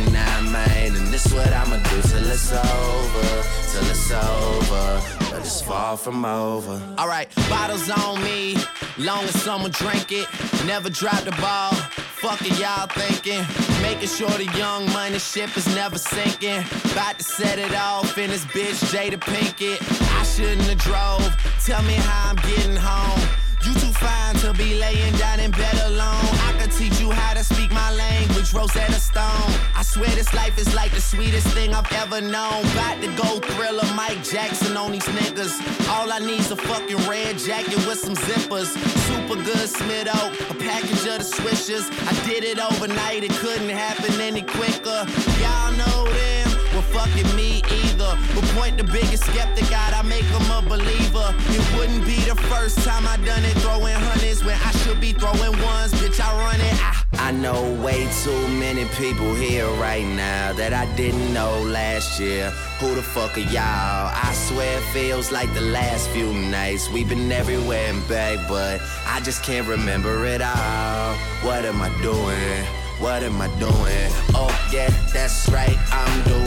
it's 2.40 2.52
over. 2.54 3.44
Till 3.72 3.90
it's 3.92 4.12
over. 4.12 5.02
But 5.32 5.40
it's 5.40 5.62
far 5.62 5.98
from 5.98 6.26
over. 6.26 6.82
Alright, 6.98 7.34
bottles 7.50 7.90
on 7.90 8.24
me. 8.24 8.56
Long 8.98 9.24
as 9.26 9.42
someone 9.42 9.72
drink 9.72 10.12
it. 10.12 10.28
Never 10.66 10.90
drop 10.90 11.22
the 11.24 11.32
ball. 11.42 11.74
Fuck 12.22 12.42
it, 12.42 12.58
y'all 12.60 12.88
thinking. 12.88 13.44
Making 13.82 14.10
sure 14.10 14.30
the 14.30 14.50
young 14.58 14.86
money 14.92 15.20
ship 15.20 15.56
is 15.58 15.68
never 15.76 15.98
sinking. 15.98 16.64
About 16.92 17.18
to 17.18 17.24
set 17.24 17.60
it 17.60 17.74
off 17.76 18.18
in 18.18 18.30
this 18.30 18.46
bitch, 18.46 18.80
Jada 18.92 19.20
Pinkett. 19.20 19.80
I 20.20 20.24
shouldn't 20.24 20.62
have 20.62 20.80
drove. 20.80 21.36
Tell 21.66 21.82
me 21.84 21.94
how 21.94 22.30
I'm 22.30 22.36
getting 22.38 22.76
home. 22.76 23.22
You 23.66 23.74
too 23.74 23.92
fine 23.92 24.36
to 24.36 24.54
be 24.54 24.80
laying 24.80 25.16
down 25.18 25.40
in 25.40 25.52
bed 25.52 25.76
alone. 25.86 26.28
I 26.48 26.56
could 26.60 26.72
teach 26.72 27.00
you 27.00 27.12
how 27.12 27.34
to 27.34 27.44
speak 27.44 27.72
my 27.72 27.92
language, 27.94 28.29
Rosetta 28.54 28.94
Stone. 28.94 29.54
I 29.76 29.84
swear 29.84 30.10
this 30.10 30.34
life 30.34 30.58
is 30.58 30.74
like 30.74 30.92
the 30.92 31.02
sweetest 31.02 31.48
thing 31.50 31.74
I've 31.74 31.92
ever 31.94 32.22
known. 32.22 32.66
About 32.74 33.02
to 33.02 33.08
go 33.16 33.40
thriller, 33.40 33.86
Mike 33.96 34.24
Jackson 34.24 34.76
on 34.78 34.92
these 34.92 35.06
niggas. 35.06 35.54
All 35.90 36.12
I 36.12 36.20
need's 36.20 36.52
a 36.52 36.56
fucking 36.56 36.98
red 37.08 37.38
jacket 37.38 37.78
with 37.88 38.00
some 38.00 38.16
zippers. 38.16 38.70
Super 39.08 39.36
good 39.44 39.70
Smith 39.70 40.08
Oak, 40.08 40.34
a 40.50 40.54
package 40.56 41.06
of 41.08 41.20
the 41.20 41.28
swishers. 41.38 41.86
I 42.08 42.28
did 42.28 42.44
it 42.44 42.60
overnight, 42.60 43.24
it 43.24 43.32
couldn't 43.32 43.70
happen 43.70 44.20
any 44.20 44.42
quicker. 44.42 45.06
Y'all 45.42 45.72
know 45.74 46.06
them. 46.06 46.50
Well, 46.74 46.82
fucking 46.82 47.36
me 47.36 47.62
either. 47.72 47.89
But 48.36 48.44
point 48.56 48.78
the 48.78 48.84
biggest 48.84 49.24
skeptic 49.26 49.72
out, 49.72 49.94
I 49.94 50.02
make 50.02 50.24
him 50.24 50.52
a 50.52 50.62
believer. 50.62 51.34
It 51.50 51.78
wouldn't 51.78 52.06
be 52.06 52.20
the 52.22 52.36
first 52.36 52.80
time 52.80 53.08
I 53.08 53.18
done 53.18 53.44
it, 53.44 53.56
throwing 53.58 53.96
hundreds 53.96 54.44
when 54.44 54.56
I 54.56 54.72
should 54.82 55.00
be 55.00 55.14
throwing 55.14 55.56
ones. 55.62 55.94
Bitch, 55.94 56.20
I 56.20 56.30
run 56.44 56.60
it. 56.60 56.76
I, 56.82 57.30
I 57.30 57.32
know 57.32 57.62
way 57.84 58.08
too 58.24 58.48
many 58.48 58.86
people 58.96 59.34
here 59.36 59.68
right 59.74 60.06
now 60.06 60.54
that 60.54 60.74
I 60.74 60.86
didn't 60.96 61.34
know 61.34 61.60
last 61.62 62.20
year. 62.20 62.50
Who 62.80 62.96
the 62.96 63.04
fuck 63.04 63.38
are 63.38 63.42
y'all? 63.42 64.12
I 64.14 64.32
swear 64.34 64.78
it 64.78 64.84
feels 64.94 65.32
like 65.32 65.54
the 65.54 65.62
last 65.62 66.10
few 66.10 66.34
nights. 66.34 66.90
We've 66.90 67.10
been 67.10 67.32
everywhere 67.32 67.92
and 67.92 68.08
back, 68.08 68.48
but 68.48 68.82
I 69.06 69.20
just 69.22 69.44
can't 69.44 69.68
remember 69.68 70.26
it 70.26 70.42
all. 70.42 71.16
What 71.44 71.66
am 71.66 71.82
I 71.82 71.90
doing? 72.02 72.66
What 73.00 73.24
am 73.24 73.42
I 73.42 73.48
doing? 73.60 74.12
Oh, 74.36 74.52
yeah, 74.74 74.90
that's 75.14 75.48
right. 75.50 75.78
I'm 75.92 76.24
doing 76.24 76.39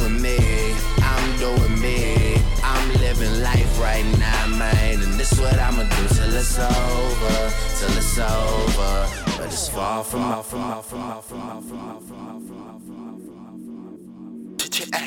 it's 8.13 8.19
over. 8.19 9.09
But 9.39 9.47
it's 9.47 9.69
far 9.69 10.05
from 10.05 10.23
out, 10.23 10.47
from 10.47 10.61
out, 10.61 10.85
from 10.85 11.01
out, 11.01 11.25
from 11.25 11.41
out, 11.41 11.65
from 11.65 11.79
out, 11.79 12.03
from 12.03 12.29
out, 12.29 12.43
from 12.43 12.69
out, 12.69 12.81
from 12.83 12.99
out, 12.99 13.63
from 13.65 14.63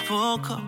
Pulling 0.08 0.40
up 0.46 0.62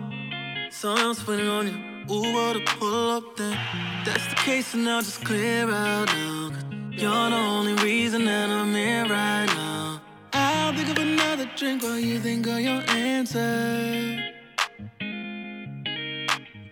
else 1.00 1.26
waiting 1.26 1.48
on 1.48 1.66
you, 1.66 1.74
Uber 2.08 2.60
to 2.60 2.64
pull 2.78 3.10
up 3.10 3.36
then. 3.36 3.56
That's 4.04 4.26
the 4.26 4.34
case, 4.34 4.74
and 4.74 4.84
now 4.84 5.00
just 5.00 5.24
clear 5.24 5.64
out 5.64 6.08
now. 6.08 6.50
Cause 6.50 6.64
you're 6.90 7.30
the 7.30 7.36
only 7.36 7.74
reason 7.82 8.26
that 8.26 8.50
I'm 8.50 8.74
here 8.74 9.04
right 9.04 9.46
now. 9.46 10.02
I'll 10.34 10.74
think 10.74 10.90
of 10.90 10.98
another 10.98 11.48
drink 11.56 11.82
while 11.82 11.98
you 11.98 12.20
think 12.20 12.46
of 12.48 12.60
your 12.60 12.82
answer. 12.90 14.22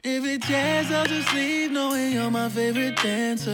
If 0.05 0.25
it's 0.25 0.51
yes, 0.51 0.93
I'll 0.93 1.07
just 1.07 1.33
leave 1.35 1.71
knowing 1.73 2.13
you're 2.13 2.31
my 2.31 2.51
favorite 2.51 2.97
dancer. 2.97 3.51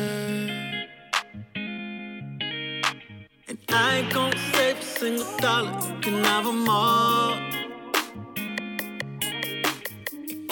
And 3.48 3.58
I 3.68 3.98
ain't 3.98 4.12
gon' 4.12 4.36
save 4.52 4.78
a 4.78 4.82
single 4.82 5.36
dollar, 5.38 5.70
you 5.88 6.00
can 6.00 6.24
have 6.24 6.44
them 6.44 6.68
all. 6.68 7.63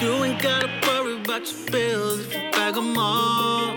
You 0.02 0.24
ain't 0.24 0.42
gotta 0.42 0.68
worry 0.88 1.20
about 1.20 1.48
your 1.48 1.70
bills 1.70 2.18
if 2.18 2.34
you 2.34 2.40
bag 2.50 2.74
them 2.74 2.98
all. 2.98 3.72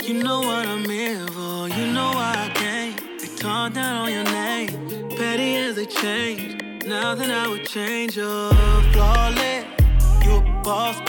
You 0.00 0.22
know 0.22 0.38
what 0.38 0.68
I'm 0.68 0.88
here 0.88 1.26
for, 1.26 1.68
you 1.68 1.92
know 1.92 2.12
why 2.14 2.32
I 2.46 2.50
came. 2.54 2.94
They 3.18 3.26
talk 3.34 3.72
down 3.72 4.04
on 4.04 4.12
your 4.12 4.22
name, 4.22 4.68
petty 5.16 5.56
as 5.56 5.74
they 5.74 5.86
change. 5.86 6.62
Nothing 6.86 7.32
I 7.32 7.48
would 7.48 7.66
change, 7.66 8.16
you're 8.16 8.52
flawless. 8.92 9.64
You 10.24 10.36
a 10.36 10.60
boss, 10.62 11.00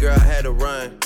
girl 0.00 0.14
I 0.14 0.24
had 0.24 0.44
to 0.44 0.52
run. 0.52 0.98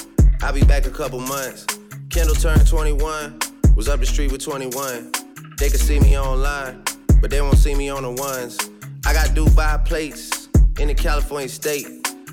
I'll 0.42 0.52
be 0.52 0.64
back 0.64 0.86
a 0.86 0.90
couple 0.90 1.18
months. 1.20 1.66
Kendall 2.10 2.34
turned 2.34 2.66
21. 2.66 3.38
Was 3.74 3.88
up 3.88 4.00
the 4.00 4.06
street 4.06 4.30
with 4.30 4.42
21. 4.42 5.12
They 5.56 5.70
could 5.70 5.80
see 5.80 5.98
me 5.98 6.18
online, 6.18 6.82
but 7.20 7.30
they 7.30 7.40
won't 7.40 7.56
see 7.56 7.74
me 7.74 7.88
on 7.88 8.02
the 8.02 8.10
ones. 8.10 8.58
I 9.06 9.14
got 9.14 9.28
Dubai 9.28 9.82
plates 9.86 10.48
in 10.78 10.88
the 10.88 10.94
California 10.94 11.48
state. 11.48 11.86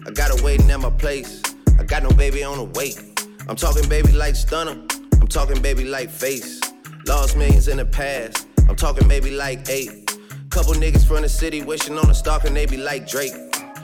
I 0.05 0.11
got 0.11 0.37
her 0.37 0.43
waiting 0.43 0.69
at 0.69 0.81
my 0.81 0.89
place. 0.89 1.41
I 1.77 1.83
got 1.83 2.03
no 2.03 2.09
baby 2.09 2.43
on 2.43 2.57
the 2.57 2.65
wait. 2.77 2.99
I'm 3.47 3.55
talking 3.55 3.87
baby 3.87 4.11
like 4.11 4.35
stunner. 4.35 4.81
I'm 5.21 5.27
talking 5.27 5.61
baby 5.61 5.85
like 5.85 6.09
face. 6.09 6.59
Lost 7.07 7.37
millions 7.37 7.69
in 7.69 7.77
the 7.77 7.85
past. 7.85 8.47
I'm 8.67 8.75
talking 8.75 9.07
baby 9.07 9.31
like 9.31 9.69
eight. 9.69 10.07
Couple 10.49 10.73
niggas 10.73 11.07
from 11.07 11.21
the 11.21 11.29
city 11.29 11.61
wishing 11.61 11.97
on 11.97 12.09
a 12.09 12.13
stalker 12.13 12.49
they 12.49 12.65
be 12.65 12.77
like 12.77 13.07
Drake. 13.07 13.33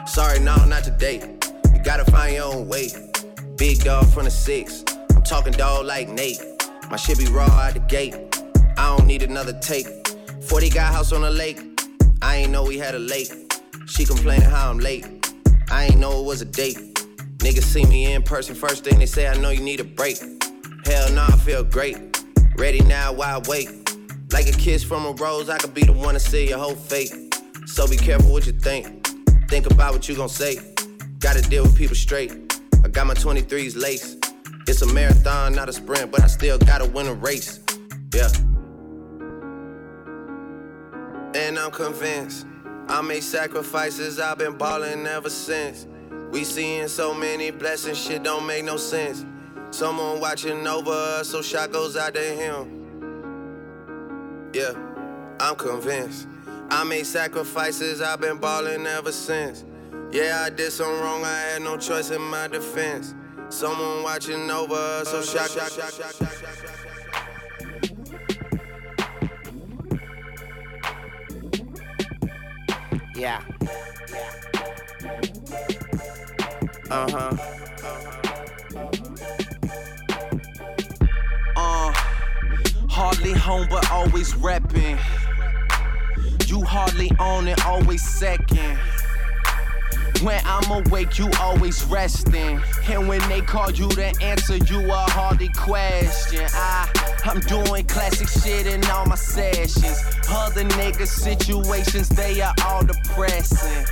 Sorry, 0.07 0.39
no, 0.39 0.55
not 0.65 0.83
today. 0.83 1.35
Gotta 1.85 2.11
find 2.11 2.33
your 2.33 2.45
own 2.45 2.67
way. 2.67 2.89
Big 3.57 3.83
dog 3.83 4.07
from 4.07 4.25
the 4.25 4.31
six. 4.31 4.83
I'm 5.15 5.21
talking 5.21 5.53
dog 5.53 5.85
like 5.85 6.09
Nate. 6.09 6.41
My 6.89 6.97
shit 6.97 7.19
be 7.19 7.27
raw 7.27 7.45
out 7.45 7.75
the 7.75 7.79
gate. 7.79 8.15
I 8.75 8.97
don't 8.97 9.05
need 9.05 9.21
another 9.21 9.53
take. 9.59 9.85
40 10.41 10.69
got 10.71 10.91
house 10.91 11.13
on 11.13 11.21
the 11.21 11.29
lake. 11.29 11.61
I 12.23 12.37
ain't 12.37 12.51
know 12.51 12.63
we 12.63 12.79
had 12.79 12.95
a 12.95 12.99
lake. 12.99 13.29
She 13.85 14.03
complaining 14.03 14.49
how 14.49 14.71
I'm 14.71 14.79
late. 14.79 15.05
I 15.69 15.85
ain't 15.85 15.99
know 15.99 16.21
it 16.21 16.25
was 16.25 16.41
a 16.41 16.45
date. 16.45 16.75
Niggas 17.37 17.61
see 17.61 17.85
me 17.85 18.13
in 18.13 18.23
person 18.23 18.55
first 18.55 18.83
thing 18.83 18.97
they 18.97 19.05
say 19.05 19.27
I 19.27 19.35
know 19.37 19.51
you 19.51 19.61
need 19.61 19.79
a 19.79 19.83
break. 19.83 20.17
Hell 20.85 21.11
no, 21.11 21.21
I 21.21 21.37
feel 21.37 21.63
great. 21.63 22.19
Ready 22.57 22.81
now, 22.81 23.13
why 23.13 23.39
wait? 23.47 23.69
Like 24.33 24.47
a 24.47 24.53
kiss 24.53 24.83
from 24.83 25.05
a 25.05 25.11
rose, 25.11 25.49
I 25.49 25.59
could 25.59 25.75
be 25.75 25.83
the 25.83 25.93
one 25.93 26.15
to 26.15 26.19
see 26.19 26.49
your 26.49 26.57
whole 26.57 26.73
fate. 26.73 27.13
So 27.67 27.87
be 27.87 27.95
careful 27.95 28.31
what 28.31 28.47
you 28.47 28.53
think. 28.53 29.05
Think 29.47 29.67
about 29.67 29.93
what 29.93 30.09
you 30.09 30.15
gon' 30.15 30.29
say. 30.29 30.74
Gotta 31.19 31.41
deal 31.41 31.63
with 31.63 31.77
people 31.77 31.95
straight. 31.95 32.31
I 32.83 32.89
got 32.89 33.07
my 33.07 33.13
23s 33.13 33.75
lace. 33.75 34.17
It's 34.67 34.81
a 34.81 34.93
marathon, 34.93 35.53
not 35.53 35.69
a 35.69 35.73
sprint, 35.73 36.11
but 36.11 36.21
I 36.21 36.27
still 36.27 36.57
gotta 36.57 36.85
win 36.85 37.07
a 37.07 37.13
race. 37.13 37.59
Yeah. 38.13 38.29
And 41.35 41.59
I'm 41.59 41.71
convinced 41.71 42.45
I 42.87 43.01
made 43.01 43.23
sacrifices, 43.23 44.19
I've 44.19 44.37
been 44.37 44.57
ballin' 44.57 45.07
ever 45.07 45.29
since. 45.29 45.87
We 46.31 46.43
seeing 46.43 46.87
so 46.87 47.13
many 47.13 47.49
blessings, 47.49 47.97
shit 47.97 48.23
don't 48.23 48.45
make 48.45 48.63
no 48.63 48.77
sense. 48.77 49.25
Someone 49.71 50.19
watching 50.19 50.67
over 50.67 50.91
us, 50.91 51.29
so 51.29 51.41
shot 51.41 51.71
goes 51.71 51.97
out 51.97 52.13
to 52.13 52.21
him. 52.21 54.51
Yeah, 54.53 54.73
I'm 55.39 55.55
convinced. 55.55 56.27
I 56.69 56.83
made 56.83 57.05
sacrifices, 57.05 58.01
I've 58.01 58.21
been 58.21 58.37
ballin' 58.37 58.85
ever 58.85 59.11
since. 59.11 59.65
Yeah, 60.11 60.43
I 60.45 60.49
did 60.49 60.71
something 60.71 61.01
wrong, 61.01 61.23
I 61.23 61.39
had 61.53 61.61
no 61.61 61.77
choice 61.77 62.11
in 62.11 62.21
my 62.21 62.47
defense. 62.47 63.13
Someone 63.49 64.03
watching 64.03 64.49
over 64.49 64.73
us, 64.75 65.09
so 65.09 65.21
shot, 65.21 65.49
shot, 65.49 65.71
shot, 65.71 65.93
shot, 65.93 66.13
shot, 66.13 66.33
shot, 66.35 66.55
shot. 66.57 66.85
Yeah. 73.15 73.41
Uh 76.91 77.09
huh. 77.11 77.37
Uh, 81.55 81.93
hardly 82.89 83.33
home, 83.33 83.67
but 83.69 83.89
always 83.91 84.33
reppin'. 84.33 84.99
You 86.47 86.63
hardly 86.63 87.11
own 87.19 87.47
it, 87.47 87.65
always 87.65 88.03
second. 88.07 88.77
When 90.25 90.41
I'm 90.43 90.87
awake, 90.87 91.19
you 91.19 91.29
always 91.39 91.83
resting. 91.83 92.59
And 92.89 93.07
when 93.07 93.21
they 93.29 93.41
call 93.41 93.69
you 93.69 93.87
to 93.89 94.05
answer, 94.23 94.57
you 94.57 94.79
a 94.91 94.95
hardly 95.11 95.49
question. 95.49 96.47
I, 96.51 96.89
I'm 97.25 97.41
doing 97.41 97.85
classic 97.85 98.27
shit 98.27 98.65
in 98.65 98.83
all 98.89 99.05
my 99.05 99.17
sessions. 99.17 100.03
Other 100.27 100.63
niggas' 100.63 101.09
situations, 101.09 102.09
they 102.09 102.41
are 102.41 102.55
all 102.65 102.83
depressing. 102.83 103.85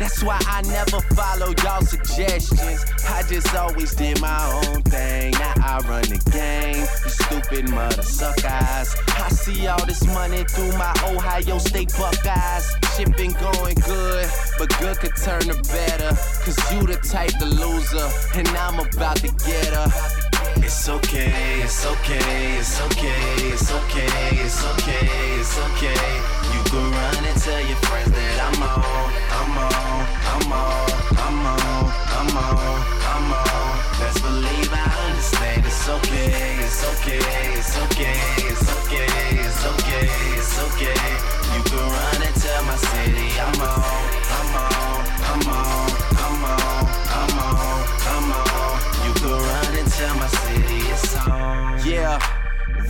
That's 0.00 0.22
why 0.22 0.40
I 0.46 0.62
never 0.62 0.98
follow 1.14 1.52
y'all 1.62 1.82
suggestions. 1.82 2.86
I 3.06 3.22
just 3.28 3.54
always 3.54 3.94
did 3.94 4.18
my 4.18 4.62
own 4.64 4.80
thing. 4.84 5.32
Now 5.32 5.52
I 5.62 5.78
run 5.86 6.04
the 6.04 6.16
game. 6.32 6.86
You 7.04 7.10
stupid 7.10 7.68
mother 7.68 8.00
suckers. 8.00 8.96
I 9.08 9.28
see 9.28 9.66
all 9.66 9.84
this 9.84 10.02
money 10.06 10.44
through 10.44 10.72
my 10.78 10.94
Ohio 11.04 11.58
State 11.58 11.92
Buckeyes. 11.98 12.74
Shit 12.96 13.14
been 13.14 13.32
going 13.32 13.74
good, 13.84 14.26
but 14.58 14.70
good 14.80 14.96
could 15.00 15.16
turn 15.16 15.42
to 15.42 15.62
better. 15.70 16.16
Cause 16.44 16.56
you 16.72 16.80
the 16.86 16.96
type 16.96 17.36
to 17.38 17.44
loser, 17.44 18.08
and 18.34 18.48
I'm 18.56 18.80
about 18.80 19.18
to 19.18 19.28
get 19.28 19.66
her. 19.66 20.29
It's 20.62 20.88
okay, 20.88 21.62
it's 21.62 21.86
okay, 21.86 22.58
it's 22.58 22.80
okay, 22.80 23.50
it's 23.52 23.72
okay, 23.72 24.06
it's 24.44 24.64
okay, 24.64 25.08
it's 25.40 25.58
okay. 25.58 26.10
You 26.54 26.62
can 26.70 26.90
run 26.90 27.24
and 27.24 27.40
tell 27.40 27.60
your 27.60 27.80
friends 27.88 28.10
that 28.12 28.36
I'm 28.46 28.62
on, 28.62 29.10
I'm 29.40 29.56
on, 29.58 30.04
I'm 30.30 30.52
on, 30.52 30.90
I'm 31.16 31.46
on, 31.46 31.90
I'm 32.16 32.36
on, 32.36 32.78
I'm 33.10 33.32
on. 33.32 33.72
Best 33.98 34.22
believe 34.22 34.70
I 34.72 34.86
understand. 35.08 35.64
It's 35.66 35.88
okay, 35.88 36.56
it's 36.64 36.84
okay, 36.92 37.18
it's 37.58 37.76
okay, 37.84 38.20
it's 38.48 38.68
okay, 38.70 39.08
it's 39.40 39.64
okay, 39.66 40.08
it's 40.38 40.58
okay. 40.66 41.02
You 41.54 41.60
can 41.66 41.84
run 41.88 42.22
and 42.22 42.36
tell 42.36 42.62
my 42.64 42.76
city 42.76 43.28
I'm 43.40 43.60
on, 43.60 44.08
I'm 44.38 44.54
on, 44.56 45.00
I'm 45.30 45.48
on, 45.48 45.89
Yeah. 51.84 52.18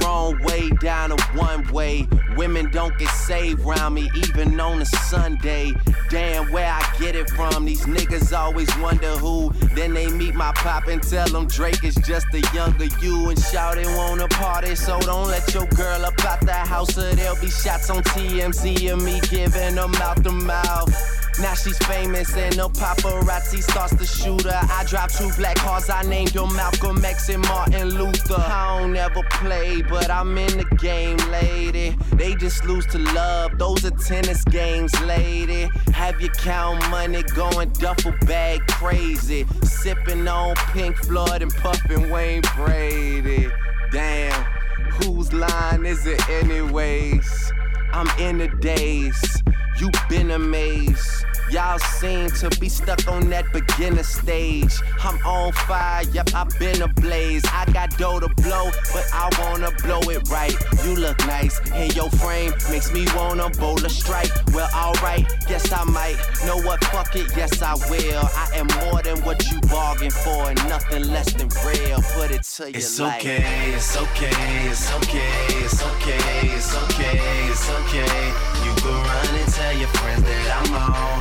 Wrong 0.03 0.39
way 0.43 0.71
down 0.81 1.13
a 1.13 1.17
one 1.37 1.67
way. 1.73 2.09
Women 2.37 2.71
don't 2.71 2.97
get 2.99 3.11
saved 3.11 3.61
round 3.61 3.95
me, 3.95 4.11
even 4.15 4.59
on 4.61 4.81
a 4.83 4.85
Sunday. 4.85 5.75
Damn, 6.09 6.51
where 6.53 6.71
I 6.71 6.83
get 6.99 7.15
it 7.15 7.29
from. 7.31 7.65
These 7.65 7.87
niggas 7.87 8.37
always 8.37 8.69
wonder 8.79 9.11
who. 9.19 9.53
Then 9.75 9.95
they 9.95 10.09
meet 10.09 10.35
my 10.35 10.53
pop 10.53 10.87
and 10.89 11.03
tell 11.03 11.29
them 11.29 11.47
Drake 11.47 11.85
is 11.85 11.95
just 11.97 12.27
a 12.33 12.41
younger 12.55 12.87
you. 13.01 13.31
And 13.31 13.39
shout 13.39 13.79
it 13.79 13.87
wanna 13.87 14.29
party, 14.29 14.75
so 14.75 14.99
don't 15.01 15.29
let 15.29 15.53
your 15.55 15.67
girl 15.67 16.05
up 16.05 16.25
out 16.25 16.41
the 16.41 16.53
house, 16.53 16.97
or 16.97 17.15
there'll 17.15 17.41
be 17.41 17.51
shots 17.51 17.91
on 17.91 18.03
TMZ 18.03 18.93
of 18.93 19.03
me 19.03 19.21
giving 19.29 19.75
them 19.75 19.95
out 19.97 20.23
the 20.23 20.33
mouth. 20.33 21.20
Now 21.41 21.55
she's 21.55 21.79
famous 21.79 22.37
and 22.37 22.57
no 22.57 22.69
paparazzi 22.69 23.63
starts 23.63 23.97
to 23.97 24.05
shoot 24.05 24.43
her. 24.43 24.61
I 24.71 24.85
drive 24.85 25.13
two 25.17 25.31
black 25.37 25.57
cars, 25.57 25.89
I 25.89 26.03
named 26.03 26.31
them 26.31 26.55
Malcolm 26.55 27.03
X 27.05 27.29
and 27.31 27.43
Martin 27.49 27.99
Luther. 27.99 28.35
I 28.37 28.79
don't 28.81 28.95
ever 28.97 29.23
play, 29.31 29.83
but 29.83 30.11
I'm 30.11 30.37
in 30.37 30.59
the 30.59 30.77
game, 30.77 31.17
lady. 31.31 31.97
They 32.13 32.35
just 32.35 32.65
lose 32.65 32.87
to 32.87 32.99
love, 32.99 33.59
those 33.59 33.85
are 33.85 33.91
tennis 33.91 34.45
games, 34.45 34.93
lady. 35.03 35.69
Have 35.93 36.21
you 36.21 36.29
count 36.29 36.89
money 36.91 37.23
going 37.23 37.71
duffel 37.71 38.13
bag 38.27 38.61
crazy. 38.69 39.47
Sipping 39.63 40.29
on 40.29 40.55
Pink 40.73 40.97
Floyd 40.97 41.43
and 41.43 41.55
puffing 41.57 42.11
Wayne 42.11 42.43
Brady. 42.55 43.49
Damn, 43.91 44.45
whose 44.93 45.33
line 45.33 45.87
is 45.87 46.07
it, 46.07 46.21
anyways? 46.29 47.53
I'm 47.93 48.09
in 48.21 48.39
the 48.39 48.49
days, 48.49 49.43
you've 49.79 50.09
been 50.09 50.31
amazed. 50.33 51.27
Y'all 51.51 51.79
seem 51.99 52.31
to 52.31 52.49
be 52.61 52.69
stuck 52.69 53.09
on 53.09 53.29
that 53.31 53.45
beginner 53.53 54.05
stage. 54.05 54.73
I'm 55.03 55.19
on 55.27 55.53
fire, 55.53 56.05
yep, 56.13 56.31
I've 56.35 56.57
been 56.61 56.81
ablaze. 56.81 57.43
I 57.47 57.65
got 57.73 57.97
dough 57.99 58.21
to 58.21 58.29
blow, 58.43 58.71
but 58.93 59.05
I 59.13 59.29
wanna 59.41 59.71
blow 59.83 60.01
it 60.11 60.29
right. 60.31 60.55
You 60.85 60.95
look 60.95 61.19
nice, 61.27 61.61
and 61.73 61.95
your 61.97 62.09
frame 62.11 62.53
makes 62.71 62.93
me 62.93 63.05
wanna 63.17 63.51
bowl 63.51 63.85
a 63.85 63.89
strike. 63.91 64.31
Well, 64.55 64.69
alright, 64.75 65.27
yes, 65.49 65.73
I 65.73 65.83
might. 65.85 66.17
Know 66.47 66.59
what, 66.63 66.85
fuck 66.85 67.17
it, 67.17 67.27
yes, 67.37 67.61
I 67.63 67.75
will. 67.91 68.29
I 68.37 68.51
am 68.55 68.69
more 68.85 69.03
than 69.03 69.19
what 69.25 69.45
you 69.51 69.61
bargained 69.63 70.13
for, 70.13 70.51
and 70.51 70.59
nothing 70.69 71.05
less 71.13 71.33
than 71.33 71.49
real. 71.67 72.01
Put 72.15 72.31
it 72.31 72.45
to 72.45 72.65
your 72.71 72.77
It's 72.77 73.01
life. 73.01 73.21
okay, 73.23 73.73
it's 73.75 73.97
okay, 73.97 74.69
it's 74.71 74.93
okay, 74.93 75.35
it's 75.65 75.83
okay, 75.83 76.19
it's 76.55 76.75
okay, 76.77 77.19
it's 77.51 77.71
okay. 77.71 78.33
You 78.65 78.73
can 78.77 78.95
run 78.95 79.35
and 79.35 79.53
tell 79.53 79.73
your 79.77 79.89
friends 79.99 80.23
that 80.23 80.63
I'm 80.63 80.75
on, 80.75 81.20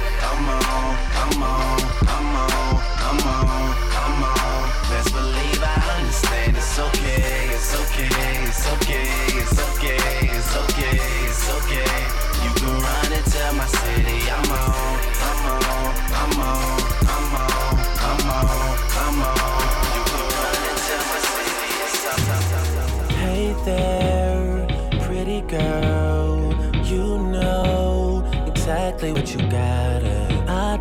I'm 1.32 1.44
on, 1.44 1.82
I'm 2.08 2.36
on, 2.36 2.82
I'm 3.06 3.28
on, 3.28 3.76
I'm 4.02 4.24
on. 4.24 4.70
Best 4.90 5.14
believe 5.14 5.62
I 5.62 5.76
understand. 5.98 6.58
It's 6.58 6.80
okay, 6.80 7.50
it's 7.54 7.76
okay, 7.76 8.10
it's 8.50 8.66
okay, 8.74 9.06
it's 9.38 9.60
okay, 9.60 9.98
it's 10.26 10.56
okay, 10.58 10.98
it's 11.30 11.50
okay. 11.58 11.98
You 12.44 12.52
can 12.58 12.82
run 12.82 13.14
and 13.14 13.26
tell 13.26 13.54
my 13.54 13.68
city 13.68 14.20
I'm 14.32 14.52
on, 14.52 14.69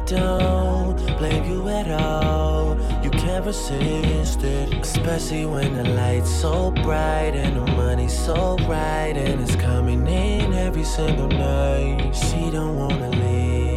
don't 0.08 0.96
blame 1.18 1.44
you 1.44 1.68
at 1.68 1.90
all. 1.90 2.78
You 3.02 3.10
can't 3.10 3.44
resist 3.44 4.42
it, 4.42 4.72
especially 4.72 5.44
when 5.44 5.74
the 5.74 5.84
light's 5.84 6.30
so 6.30 6.70
bright 6.70 7.34
and 7.34 7.56
the 7.56 7.72
money's 7.72 8.18
so 8.18 8.56
right, 8.66 9.14
and 9.14 9.40
it's 9.42 9.54
coming 9.56 10.06
in 10.06 10.54
every 10.54 10.84
single 10.84 11.28
night. 11.28 12.12
She 12.14 12.50
don't 12.50 12.76
wanna 12.76 13.10
leave. 13.10 13.68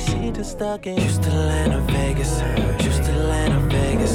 She 0.00 0.32
just 0.32 0.50
stuck 0.52 0.86
in 0.86 0.98
Houston, 0.98 1.32
Atlanta 1.32 1.80
Vegas, 1.92 2.40
Houston, 2.82 3.14
Atlanta 3.14 3.60
Vegas, 3.68 4.14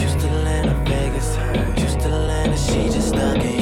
used 0.00 0.20
to 0.20 0.26
land 0.44 0.70
in 0.70 0.84
Vegas, 0.86 1.36
Houston, 1.78 2.12
Atlanta, 2.12 2.50
and 2.50 2.58
she 2.58 2.88
just 2.88 3.08
stuck 3.08 3.36
in 3.36 3.59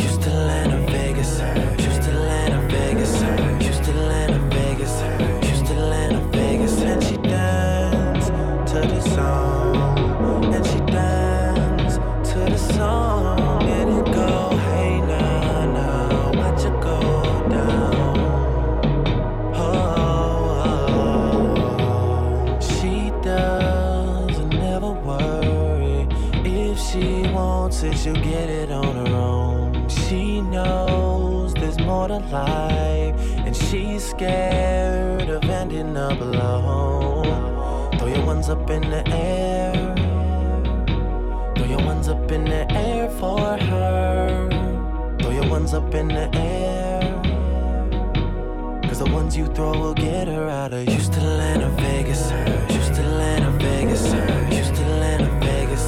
it 28.59 28.71
on 28.73 28.94
her 29.07 29.14
own. 29.14 29.88
She 29.88 30.40
knows 30.40 31.55
there's 31.55 31.79
more 31.79 32.09
to 32.09 32.18
life, 32.18 33.16
and 33.47 33.55
she's 33.55 34.05
scared 34.05 35.29
of 35.29 35.44
ending 35.44 35.97
up 35.97 36.21
alone. 36.21 37.99
Throw 37.99 38.09
your 38.09 38.27
ones 38.27 38.49
up 38.49 38.68
in 38.71 38.83
the 38.90 39.03
air. 39.09 39.73
Throw 41.57 41.66
your 41.66 41.85
ones 41.85 42.09
up 42.09 42.31
in 42.33 42.44
the 42.44 42.71
air 42.73 43.09
for 43.21 43.40
her. 43.40 44.49
Throw 45.21 45.31
your 45.31 45.49
ones 45.49 45.73
up 45.73 45.94
in 45.94 46.09
the 46.09 46.29
air. 46.35 47.01
Cause 48.88 48.99
the 48.99 49.11
ones 49.12 49.37
you 49.37 49.47
throw 49.47 49.73
will 49.79 49.94
get 49.94 50.27
her 50.27 50.49
out 50.49 50.73
of 50.73 50.87
Houston, 50.88 51.23
Atlanta, 51.23 51.68
Vegas. 51.83 52.31
Houston, 52.73 53.05
Atlanta, 53.05 53.51
Vegas. 53.62 54.05
Houston, 54.53 54.87
Atlanta, 54.87 55.31
Vegas. 55.44 55.85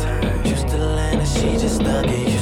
Houston, 0.47 0.81
Atlanta, 0.81 1.27
she 1.27 1.53
just 1.53 1.77
stuck 1.77 2.07
in 2.07 2.40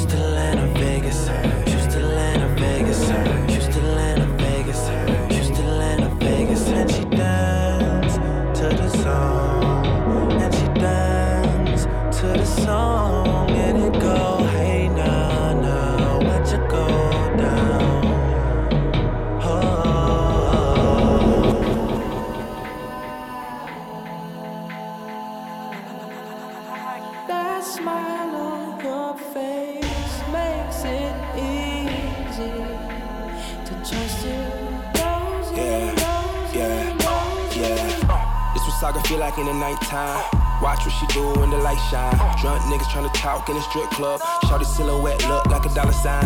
Saga 38.88 39.06
feel 39.06 39.18
like 39.18 39.36
in 39.36 39.44
the 39.44 39.52
nighttime. 39.52 40.16
Watch 40.62 40.80
what 40.80 40.94
she 40.96 41.06
do 41.08 41.20
when 41.38 41.50
the 41.50 41.58
light 41.58 41.76
shine. 41.92 42.16
Drunk 42.40 42.62
niggas 42.72 42.88
tryna 42.88 43.12
talk 43.12 43.46
in 43.50 43.54
a 43.54 43.60
strip 43.60 43.90
club. 43.90 44.18
Shorty 44.48 44.64
silhouette 44.64 45.20
look 45.28 45.44
like 45.44 45.66
a 45.66 45.74
dollar 45.74 45.92
sign. 45.92 46.24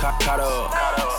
Caught, 0.00 0.16
caught 0.24 0.40
up. 0.40 0.72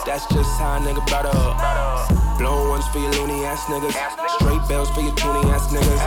That's 0.04 0.26
just 0.26 0.50
how 0.58 0.74
a 0.74 0.80
nigga 0.80 1.06
brought 1.06 1.26
up. 1.26 2.10
Blown 2.36 2.68
ones 2.68 2.84
for 2.88 2.98
your 2.98 3.12
loony 3.12 3.44
ass 3.44 3.62
niggas. 3.70 3.94
Straight 4.42 4.68
bells 4.68 4.90
for 4.90 5.02
your 5.02 5.14
toony 5.14 5.44
ass 5.54 5.70
niggas. 5.70 6.02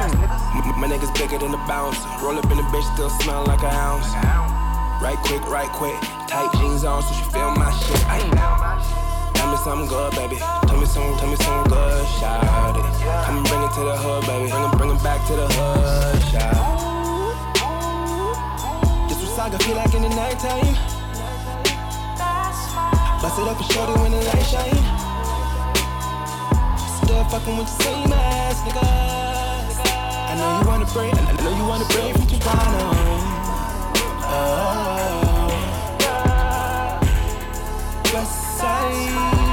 My 0.76 0.92
niggas 0.92 1.16
bigger 1.16 1.38
than 1.38 1.52
the 1.52 1.64
bounce. 1.64 2.04
Roll 2.22 2.38
up 2.38 2.52
in 2.52 2.58
the 2.58 2.64
bitch, 2.64 2.84
still 2.96 3.10
smell 3.24 3.46
like 3.46 3.64
a 3.64 3.72
ounce. 3.72 4.12
Right 5.00 5.20
quick, 5.24 5.48
right 5.48 5.72
quick. 5.72 5.96
Tight 6.28 6.52
jeans 6.60 6.84
on, 6.84 7.02
so 7.02 7.14
she 7.14 7.24
feel 7.32 7.56
my 7.56 7.72
shit. 7.80 8.04
Ay. 8.10 9.09
Tell 9.40 9.48
me 9.52 9.58
something 9.64 9.88
good, 9.88 10.12
baby. 10.16 10.36
Tell 10.36 10.78
me 10.78 10.86
something, 10.86 11.18
tell 11.18 11.30
me 11.32 11.38
something 11.38 11.72
good, 11.72 12.08
shout 12.20 12.76
it. 12.76 12.84
Come 13.24 13.44
bring 13.48 13.64
it 13.64 13.72
to 13.72 13.82
the 13.88 13.96
hood, 13.96 14.28
baby. 14.28 14.52
Bring 14.52 14.64
it, 14.68 14.78
bring 14.78 14.92
it 14.92 15.02
back 15.02 15.26
to 15.28 15.34
the 15.40 15.48
hood, 15.48 16.20
shout 16.28 16.60
This 19.08 19.18
what 19.24 19.32
saga 19.36 19.58
feel 19.64 19.78
like 19.78 19.94
in 19.96 20.02
the 20.04 20.10
nighttime. 20.10 20.76
Bust 23.24 23.40
it 23.40 23.48
up 23.48 23.56
and 23.56 23.72
shorty 23.72 23.94
when 24.04 24.12
the 24.12 24.20
light 24.28 24.44
shine. 24.44 24.84
Still 27.00 27.24
fucking 27.32 27.56
with 27.56 27.68
the 27.72 27.84
same 27.84 28.12
ass 28.12 28.60
nigga. 28.68 28.84
I 30.30 30.36
know 30.36 30.60
you 30.60 30.68
wanna 30.68 30.86
break, 30.92 31.16
I 31.16 31.32
know 31.40 31.56
you 31.56 31.66
wanna 31.66 31.88
break 31.96 32.12
from 32.14 32.28
Toronto. 32.28 32.84
Oh. 34.32 35.50
West 38.14 38.49
side, 38.60 39.49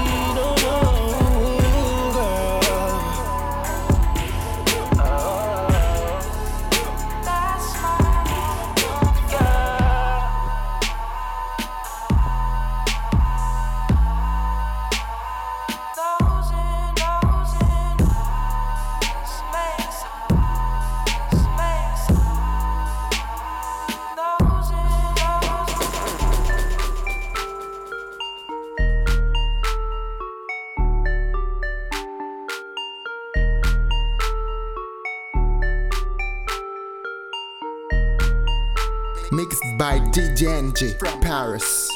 Mixed 39.32 39.64
by 39.76 39.98
DJ 40.14 40.46
NG 40.46 40.96
from 41.00 41.20
Paris. 41.20 41.90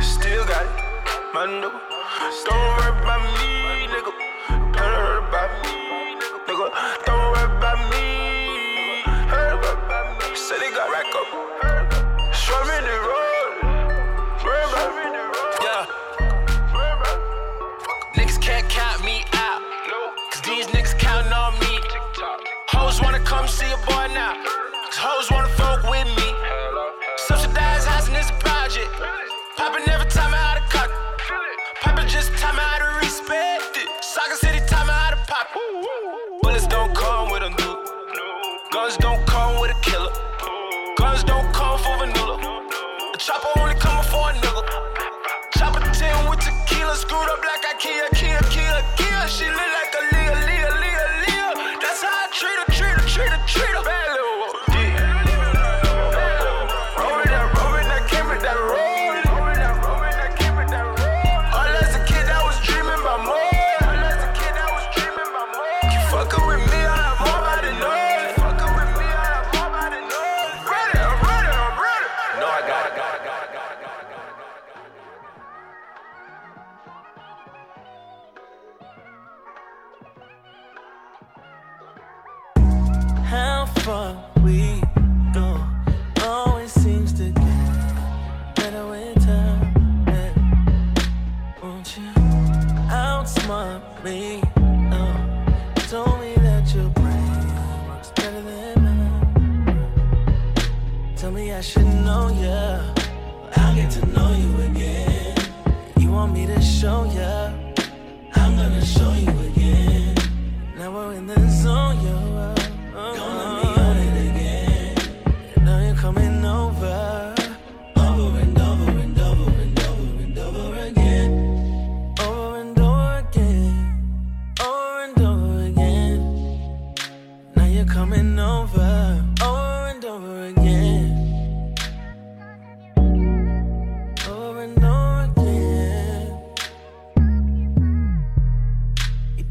Still 0.00 0.46
got 0.46 0.64
it. 0.64 0.70
Don't 1.34 2.56
worry 2.56 2.88
about 2.88 3.20
me, 3.22 3.31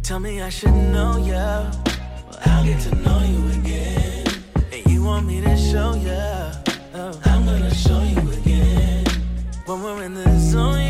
tell 0.04 0.20
me 0.20 0.42
I 0.42 0.50
should 0.50 0.74
know 0.74 1.18
ya. 1.18 1.72
Well, 2.28 2.40
I'll 2.46 2.66
get 2.66 2.80
to 2.82 2.96
know 2.96 3.20
you 3.22 3.60
again. 3.60 4.28
And 4.72 4.92
you 4.92 5.04
want 5.04 5.28
me 5.28 5.42
to 5.42 5.56
show 5.56 5.94
ya. 5.96 6.54
Oh, 6.94 7.20
I'm 7.26 7.46
gonna 7.46 7.74
show 7.74 8.02
you 8.02 8.32
again. 8.32 9.06
When 9.66 9.84
we're 9.84 10.04
in 10.04 10.14
the 10.14 10.40
zone, 10.40 10.81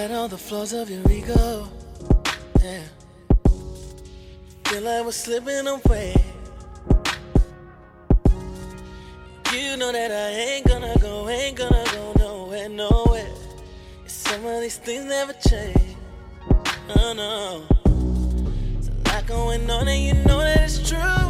I 0.00 0.14
all 0.14 0.28
the 0.28 0.38
flaws 0.38 0.72
of 0.72 0.88
your 0.88 1.06
ego. 1.12 1.68
Yeah. 2.62 2.84
Feel 4.64 4.82
like 4.82 5.04
we're 5.04 5.12
slipping 5.12 5.66
away. 5.66 6.14
You 9.52 9.76
know 9.76 9.92
that 9.92 10.10
I 10.10 10.28
ain't 10.30 10.66
gonna 10.66 10.96
go, 11.00 11.28
ain't 11.28 11.58
gonna 11.58 11.84
go 11.92 12.14
nowhere, 12.18 12.70
nowhere. 12.70 13.28
Some 14.06 14.46
of 14.46 14.62
these 14.62 14.78
things 14.78 15.04
never 15.04 15.34
change. 15.34 15.96
Oh 16.96 17.12
no. 17.12 17.66
There's 18.72 18.88
a 18.88 18.94
lot 19.12 19.26
going 19.26 19.70
on 19.70 19.86
and 19.86 20.02
you 20.02 20.14
know 20.24 20.38
that 20.38 20.60
it's 20.62 20.88
true. 20.88 21.28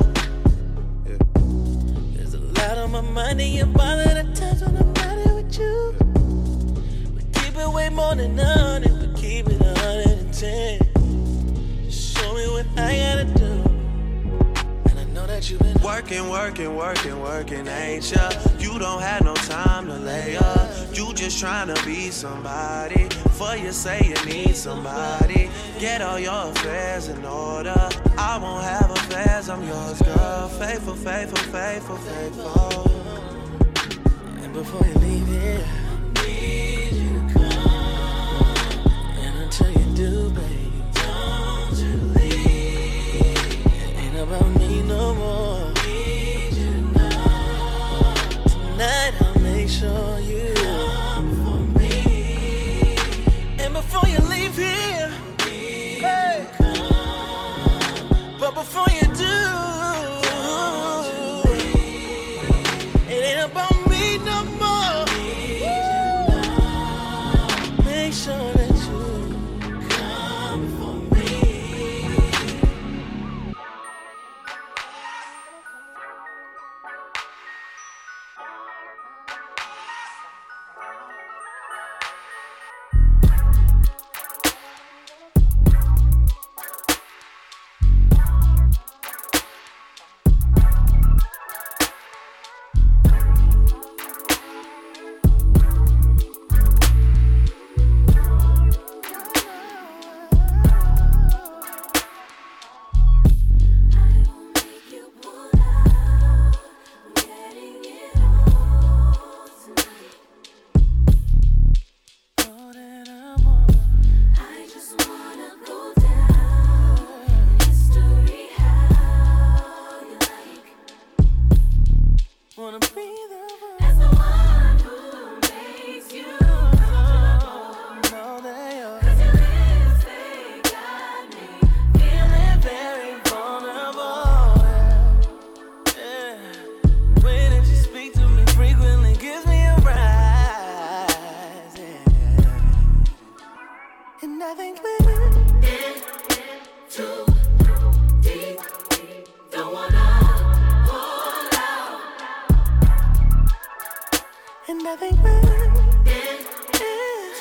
There's 2.14 2.35
a 2.35 2.38
lot 2.38 2.78
on 2.78 2.92
my 2.92 3.00
mind 3.00 3.40
and 3.40 3.52
you 3.52 3.66
bother 3.66 4.22
the 4.22 4.33
times 4.33 4.62
when 4.62 4.76
I'm 4.76 4.92
not 4.92 5.26
here 5.26 5.35
with 5.35 5.59
you. 5.59 5.99
It 7.61 7.70
way 7.70 7.90
more 7.90 8.14
than 8.14 8.37
keep 9.16 9.46
it 9.46 9.61
a 9.61 9.79
hundred 9.81 10.18
and 10.18 10.33
ten. 10.33 10.79
Show 11.90 12.33
me 12.35 12.46
what 12.49 12.66
I 12.79 12.96
gotta 12.96 13.25
do. 13.37 13.53
And 14.88 14.99
I 14.99 15.05
know 15.12 15.27
that 15.27 15.51
you've 15.51 15.61
been 15.61 15.77
Working, 15.83 16.31
working, 16.31 16.75
working, 16.75 17.20
working, 17.20 17.66
ain't 17.66 18.11
ya? 18.11 18.31
You 18.59 18.79
don't 18.79 19.03
have 19.03 19.25
no 19.25 19.35
time 19.35 19.88
to 19.88 19.96
lay 19.96 20.37
up. 20.38 20.70
You 20.94 21.12
just 21.12 21.38
trying 21.38 21.68
to 21.75 21.85
be 21.85 22.11
somebody. 22.11 23.09
For 23.33 23.55
you 23.57 23.73
say 23.73 24.01
you 24.05 24.25
need 24.25 24.57
somebody. 24.57 25.51
Get 25.79 26.01
all 26.01 26.18
your 26.18 26.51
affairs 26.53 27.09
in 27.09 27.23
order. 27.27 27.88
I 28.16 28.38
won't 28.38 28.64
have 28.64 28.90
affairs, 28.90 29.51
I'm 29.51 29.62
yours, 29.64 30.01
girl. 30.01 30.49
Faithful, 30.49 30.94
faithful, 30.94 31.53
faithful, 31.53 31.96
faithful. 31.96 32.90
And 34.42 34.53
before 34.55 34.87
you 34.87 34.94
leave 34.94 35.27
here, 35.27 35.89
don't 40.28 41.78
you 41.78 41.96
leave. 42.14 43.66
Ain't 43.96 44.16
about 44.16 44.48
me 44.59 44.83
no 44.83 45.14
more. 45.14 45.72
Need 45.87 46.52
you 46.52 46.70
to 46.70 46.80
know. 46.98 48.14
Tonight 48.46 49.14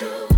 I 0.02 0.29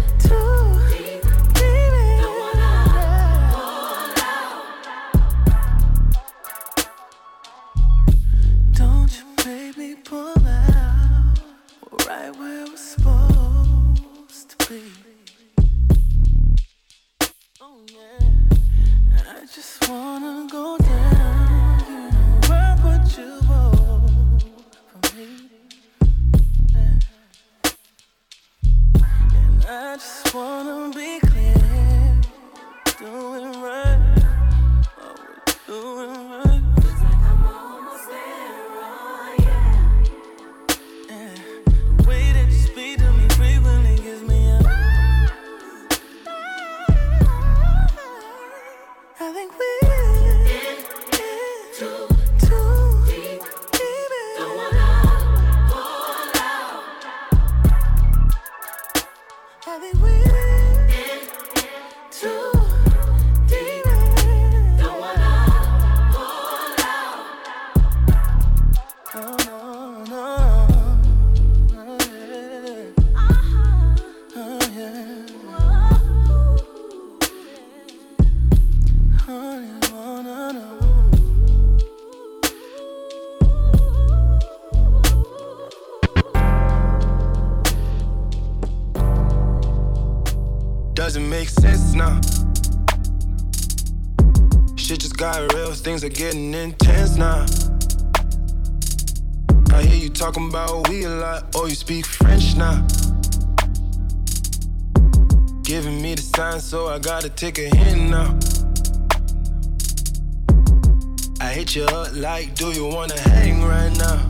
things 95.81 96.03
are 96.03 96.09
getting 96.09 96.53
intense 96.53 97.15
now. 97.15 97.43
I 99.73 99.81
hear 99.81 99.95
you 99.95 100.09
talking 100.09 100.47
about 100.47 100.87
we 100.89 101.05
a 101.05 101.09
lot, 101.09 101.45
oh, 101.55 101.65
you 101.65 101.73
speak 101.73 102.05
French 102.05 102.55
now. 102.55 102.85
Giving 105.63 105.99
me 105.99 106.13
the 106.13 106.21
sign, 106.21 106.59
so 106.59 106.87
I 106.87 106.99
gotta 106.99 107.29
take 107.29 107.57
a 107.57 107.75
hint 107.75 108.11
now. 108.11 108.37
I 111.39 111.51
hit 111.51 111.75
you 111.75 111.85
up 111.85 112.15
like, 112.15 112.53
do 112.53 112.71
you 112.71 112.85
wanna 112.85 113.19
hang 113.19 113.63
right 113.63 113.95
now? 113.97 114.27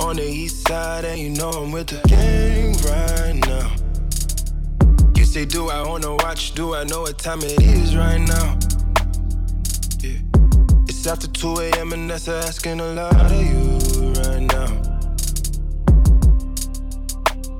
On 0.00 0.16
the 0.16 0.26
east 0.26 0.66
side, 0.66 1.04
and 1.04 1.20
you 1.20 1.30
know 1.30 1.50
I'm 1.50 1.70
with 1.70 1.86
the 1.88 2.00
gang 2.08 2.72
right 2.90 3.36
now. 3.46 3.70
You 5.16 5.24
say, 5.24 5.44
do 5.44 5.68
I 5.68 5.86
wanna 5.86 6.16
watch? 6.16 6.54
Do 6.54 6.74
I 6.74 6.82
know 6.82 7.02
what 7.02 7.18
time 7.18 7.42
it 7.42 7.62
is 7.62 7.96
right 7.96 8.18
now? 8.18 8.55
After 11.08 11.28
2 11.28 11.60
a.m. 11.60 11.92
and 11.92 12.10
that's 12.10 12.26
asking 12.26 12.80
a 12.80 12.92
lot 12.92 13.14
of 13.14 13.30
you 13.40 13.78
right 14.22 14.40
now. 14.40 14.66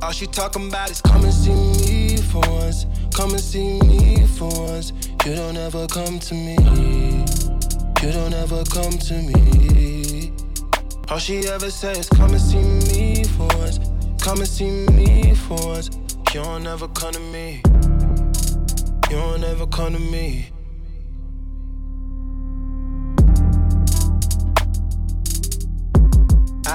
All 0.03 0.11
she 0.11 0.26
talking 0.26 0.66
about 0.66 0.90
is 0.90 1.01
come 1.01 1.22
and 1.22 1.32
see 1.32 1.55
me 1.55 2.16
for 2.16 2.40
once. 2.40 2.86
Come 3.14 3.30
and 3.30 3.40
see 3.40 3.78
me 3.82 4.26
for 4.26 4.49
once. 4.49 4.92
You 5.24 5.36
don't 5.36 5.57
ever 5.57 5.86
come 5.86 6.18
to 6.18 6.34
me. 6.34 6.57
You 8.03 8.11
don't 8.11 8.34
ever 8.34 8.64
come 8.64 8.99
to 8.99 9.14
me. 9.14 10.32
All 11.09 11.18
she 11.18 11.47
ever 11.47 11.70
says 11.70 11.99
is 11.99 12.09
come 12.09 12.32
and 12.32 12.40
see 12.40 12.59
me 12.90 13.22
for 13.24 13.47
once. 13.59 13.78
Come 14.20 14.38
and 14.38 14.49
see 14.49 14.70
me 14.90 15.36
for 15.36 15.55
once. 15.68 15.90
You 16.34 16.42
don't 16.42 16.66
ever 16.66 16.88
come 16.88 17.12
to 17.12 17.20
me. 17.20 17.62
You 19.09 19.16
don't 19.16 19.44
ever 19.44 19.66
come 19.68 19.92
to 19.92 20.01
me. 20.01 20.51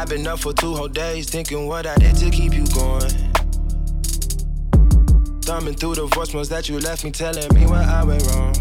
I've 0.02 0.10
been 0.10 0.26
up 0.26 0.40
for 0.40 0.52
two 0.52 0.74
whole 0.74 0.88
days 0.88 1.30
thinking 1.30 1.68
what 1.68 1.86
I 1.86 1.94
did 1.98 2.16
to 2.16 2.32
keep 2.32 2.56
you 2.56 2.66
going. 2.74 3.12
Thumbing 5.44 5.76
through 5.76 5.94
the 5.94 6.08
voicemails 6.08 6.50
that 6.50 6.68
you 6.68 6.80
left 6.80 7.04
me 7.04 7.12
telling 7.12 7.54
me 7.54 7.68
where 7.68 7.84
I 7.84 8.04
went 8.04 8.26
wrong. 8.32 8.56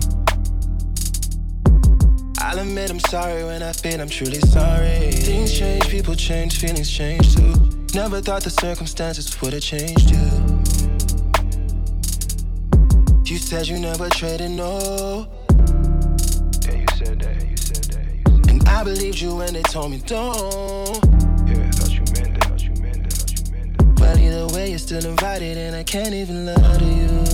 I'll 2.40 2.58
admit 2.58 2.90
I'm 2.90 3.00
sorry 3.00 3.42
when 3.44 3.62
I 3.62 3.72
feel 3.72 4.02
I'm 4.02 4.10
truly 4.10 4.40
sorry. 4.40 5.12
Things 5.12 5.58
change, 5.58 5.88
people 5.88 6.14
change, 6.14 6.60
feelings 6.60 6.90
change 6.90 7.34
too. 7.34 7.54
Never 7.94 8.20
thought 8.20 8.42
the 8.44 8.50
circumstances 8.50 9.40
would 9.40 9.54
have 9.54 9.62
changed 9.62 10.10
you. 10.10 10.18
You 13.24 13.38
said 13.38 13.66
you 13.66 13.78
never 13.78 14.10
traded 14.10 14.50
no. 14.50 15.26
Yeah, 16.66 16.74
you 16.74 16.86
said 16.98 17.18
that, 17.20 17.48
you 17.48 17.56
said 17.56 17.84
that, 17.84 18.14
you 18.14 18.26
said 18.26 18.44
that. 18.44 18.50
And 18.50 18.68
I 18.68 18.84
believed 18.84 19.22
you 19.22 19.36
when 19.36 19.54
they 19.54 19.62
told 19.62 19.90
me 19.90 20.02
don't. 20.04 21.09
But 24.10 24.18
either 24.18 24.48
way, 24.48 24.70
you're 24.70 24.78
still 24.78 25.06
invited, 25.06 25.56
and 25.56 25.76
I 25.76 25.84
can't 25.84 26.12
even 26.12 26.46
lie 26.46 26.54
to 26.54 26.84
you. 26.84 27.24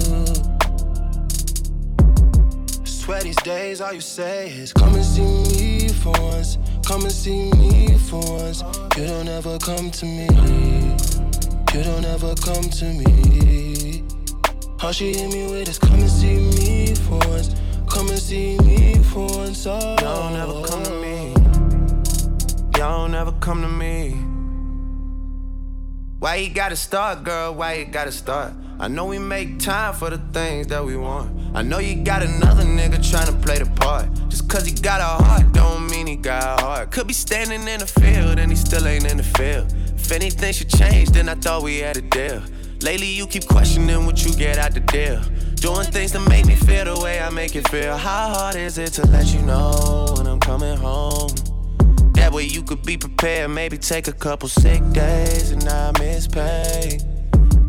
Swear 2.85 3.22
these 3.22 3.37
days, 3.37 3.81
all 3.81 3.95
you 3.95 4.03
say 4.03 4.51
is 4.51 4.74
come 4.74 4.95
and 4.95 5.03
see 5.03 5.22
me 5.22 5.89
for 5.89 6.12
once. 6.20 6.59
Come 6.87 7.05
and 7.05 7.12
see 7.12 7.51
me 7.53 7.97
for 7.97 8.20
once. 8.20 8.62
You 8.95 9.07
don't 9.07 9.27
ever 9.27 9.57
come 9.59 9.91
to 9.91 10.05
me. 10.05 10.29
You 11.72 11.83
don't 11.83 12.05
ever 12.05 12.35
come 12.35 12.68
to 12.68 12.85
me. 12.85 14.05
All 14.83 14.93
she 14.93 15.14
hit 15.14 15.33
me 15.33 15.51
with 15.51 15.70
is 15.70 15.79
come 15.79 15.99
and 15.99 16.11
see 16.11 16.37
me 16.37 16.95
for 16.95 17.18
once. 17.31 17.55
Come 17.89 18.11
and 18.11 18.18
see 18.18 18.59
me 18.59 18.97
for 18.97 19.27
once. 19.29 19.66
Oh. 19.66 19.97
Y'all 20.03 20.31
never 20.31 20.62
come 20.68 20.83
to 20.83 20.91
me. 21.01 21.33
Oh. 21.39 22.79
Y'all 22.79 23.09
never 23.09 23.33
come 23.41 23.62
to 23.62 23.68
me. 23.68 24.26
Why 26.19 26.37
you 26.37 26.49
gotta 26.49 26.77
start, 26.77 27.25
girl? 27.25 27.55
Why 27.55 27.75
you 27.75 27.85
gotta 27.85 28.11
start? 28.11 28.55
I 28.81 28.89
know 28.89 29.05
we 29.05 29.19
make 29.19 29.59
time 29.59 29.93
for 29.93 30.09
the 30.09 30.17
things 30.33 30.67
that 30.69 30.83
we 30.83 30.97
want. 30.97 31.31
I 31.55 31.61
know 31.61 31.79
you 31.79 32.03
got 32.05 32.23
another 32.23 32.62
nigga 32.62 33.07
trying 33.11 33.27
to 33.27 33.35
play 33.45 33.59
the 33.59 33.67
part. 33.67 34.07
Just 34.31 34.49
cause 34.49 34.64
he 34.64 34.73
got 34.73 35.03
a 35.03 35.23
heart, 35.23 35.53
don't 35.53 35.91
mean 35.91 36.07
he 36.07 36.17
got 36.17 36.59
a 36.59 36.64
heart. 36.64 36.91
Could 36.91 37.07
be 37.07 37.12
standing 37.12 37.69
in 37.69 37.81
the 37.81 37.87
field 37.87 38.39
and 38.39 38.51
he 38.51 38.57
still 38.57 38.87
ain't 38.87 39.05
in 39.05 39.19
the 39.19 39.23
field. 39.23 39.71
If 39.95 40.11
anything 40.11 40.55
should 40.55 40.71
change, 40.71 41.11
then 41.11 41.29
I 41.29 41.35
thought 41.35 41.62
we 41.62 41.81
had 41.81 41.99
a 41.99 42.03
deal. 42.03 42.43
Lately, 42.81 43.09
you 43.09 43.27
keep 43.27 43.47
questioning 43.47 44.07
what 44.07 44.25
you 44.25 44.35
get 44.37 44.57
out 44.57 44.73
the 44.73 44.81
deal. 44.81 45.21
Doing 45.57 45.87
things 45.87 46.12
to 46.12 46.21
make 46.21 46.47
me 46.47 46.55
feel 46.55 46.87
the 46.87 46.99
way 46.99 47.21
I 47.21 47.29
make 47.29 47.55
it 47.57 47.69
feel. 47.69 47.95
How 47.95 48.31
hard 48.31 48.57
is 48.57 48.79
it 48.79 48.95
to 48.95 49.07
let 49.09 49.35
you 49.35 49.43
know 49.43 50.14
when 50.17 50.27
I'm 50.27 50.41
coming 50.41 50.79
home? 50.79 51.29
That 52.27 52.33
way 52.33 52.43
you 52.43 52.64
could 52.64 52.85
be 52.85 52.97
prepared, 52.97 53.53
maybe 53.53 53.79
take 53.79 54.09
a 54.09 54.12
couple 54.12 54.49
sick 54.49 54.83
days 54.91 55.53
and 55.53 55.64
not 55.64 56.01
miss 56.01 56.27
pay. 56.27 56.99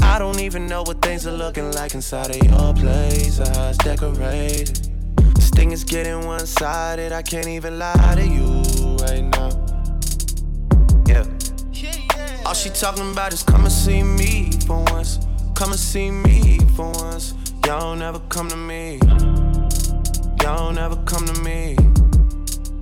I 0.02 0.18
don't 0.18 0.40
even 0.40 0.66
know 0.66 0.82
what 0.82 1.00
things 1.00 1.28
are 1.28 1.32
looking 1.32 1.72
like 1.74 1.94
inside 1.94 2.32
of 2.32 2.38
your 2.38 2.74
place 2.74 3.40
or 3.40 3.48
how 3.48 3.70
it's 3.70 3.78
decorated. 3.78 4.76
This 5.36 5.52
thing 5.52 5.74
is 5.74 5.84
getting 5.84 6.26
one 6.26 6.48
sided, 6.48 7.12
I 7.12 7.22
can't 7.22 7.48
even 7.48 7.78
lie 7.78 8.16
to 8.16 8.26
you 8.26 8.64
right 9.06 9.22
now. 9.22 9.52
Yeah. 11.06 11.28
All 12.44 12.56
she 12.56 12.72
talking 12.72 13.12
about 13.12 13.34
is 13.34 13.44
come 13.44 13.62
and 13.62 13.72
see 13.72 14.02
me 14.02 14.50
for 14.66 14.84
once. 14.86 15.20
Come 15.54 15.70
and 15.70 15.80
see 15.80 16.10
me 16.10 16.58
for 16.76 16.92
once. 16.94 17.36
Y'all 17.68 17.96
never 17.96 18.18
come 18.30 18.50
to 18.50 18.58
me. 18.58 18.98
Y'all 20.42 20.74
never 20.74 20.96
come 21.06 21.28
to 21.28 21.42
me. 21.42 21.78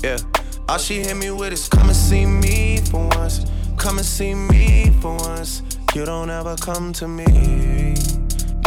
Yeah. 0.01 0.19
All 0.68 0.80
she 0.80 0.99
hit 0.99 1.16
me 1.16 1.30
with 1.30 1.53
is 1.53 1.70
come 1.70 1.88
and 1.88 1.95
see 1.95 2.26
me 2.26 2.78
for 2.89 3.07
once. 3.09 3.45
Come 3.78 3.97
and 3.97 4.05
see 4.05 4.34
me 4.34 4.89
for 4.99 5.16
once. 5.16 5.61
You 5.93 6.05
don't 6.05 6.32
ever 6.32 6.55
come 6.55 6.91
to 6.93 7.07
me. 7.07 7.93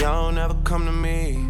Y'all 0.01 0.31
never 0.31 0.55
come 0.63 0.87
to 0.87 0.93
me. 0.93 1.48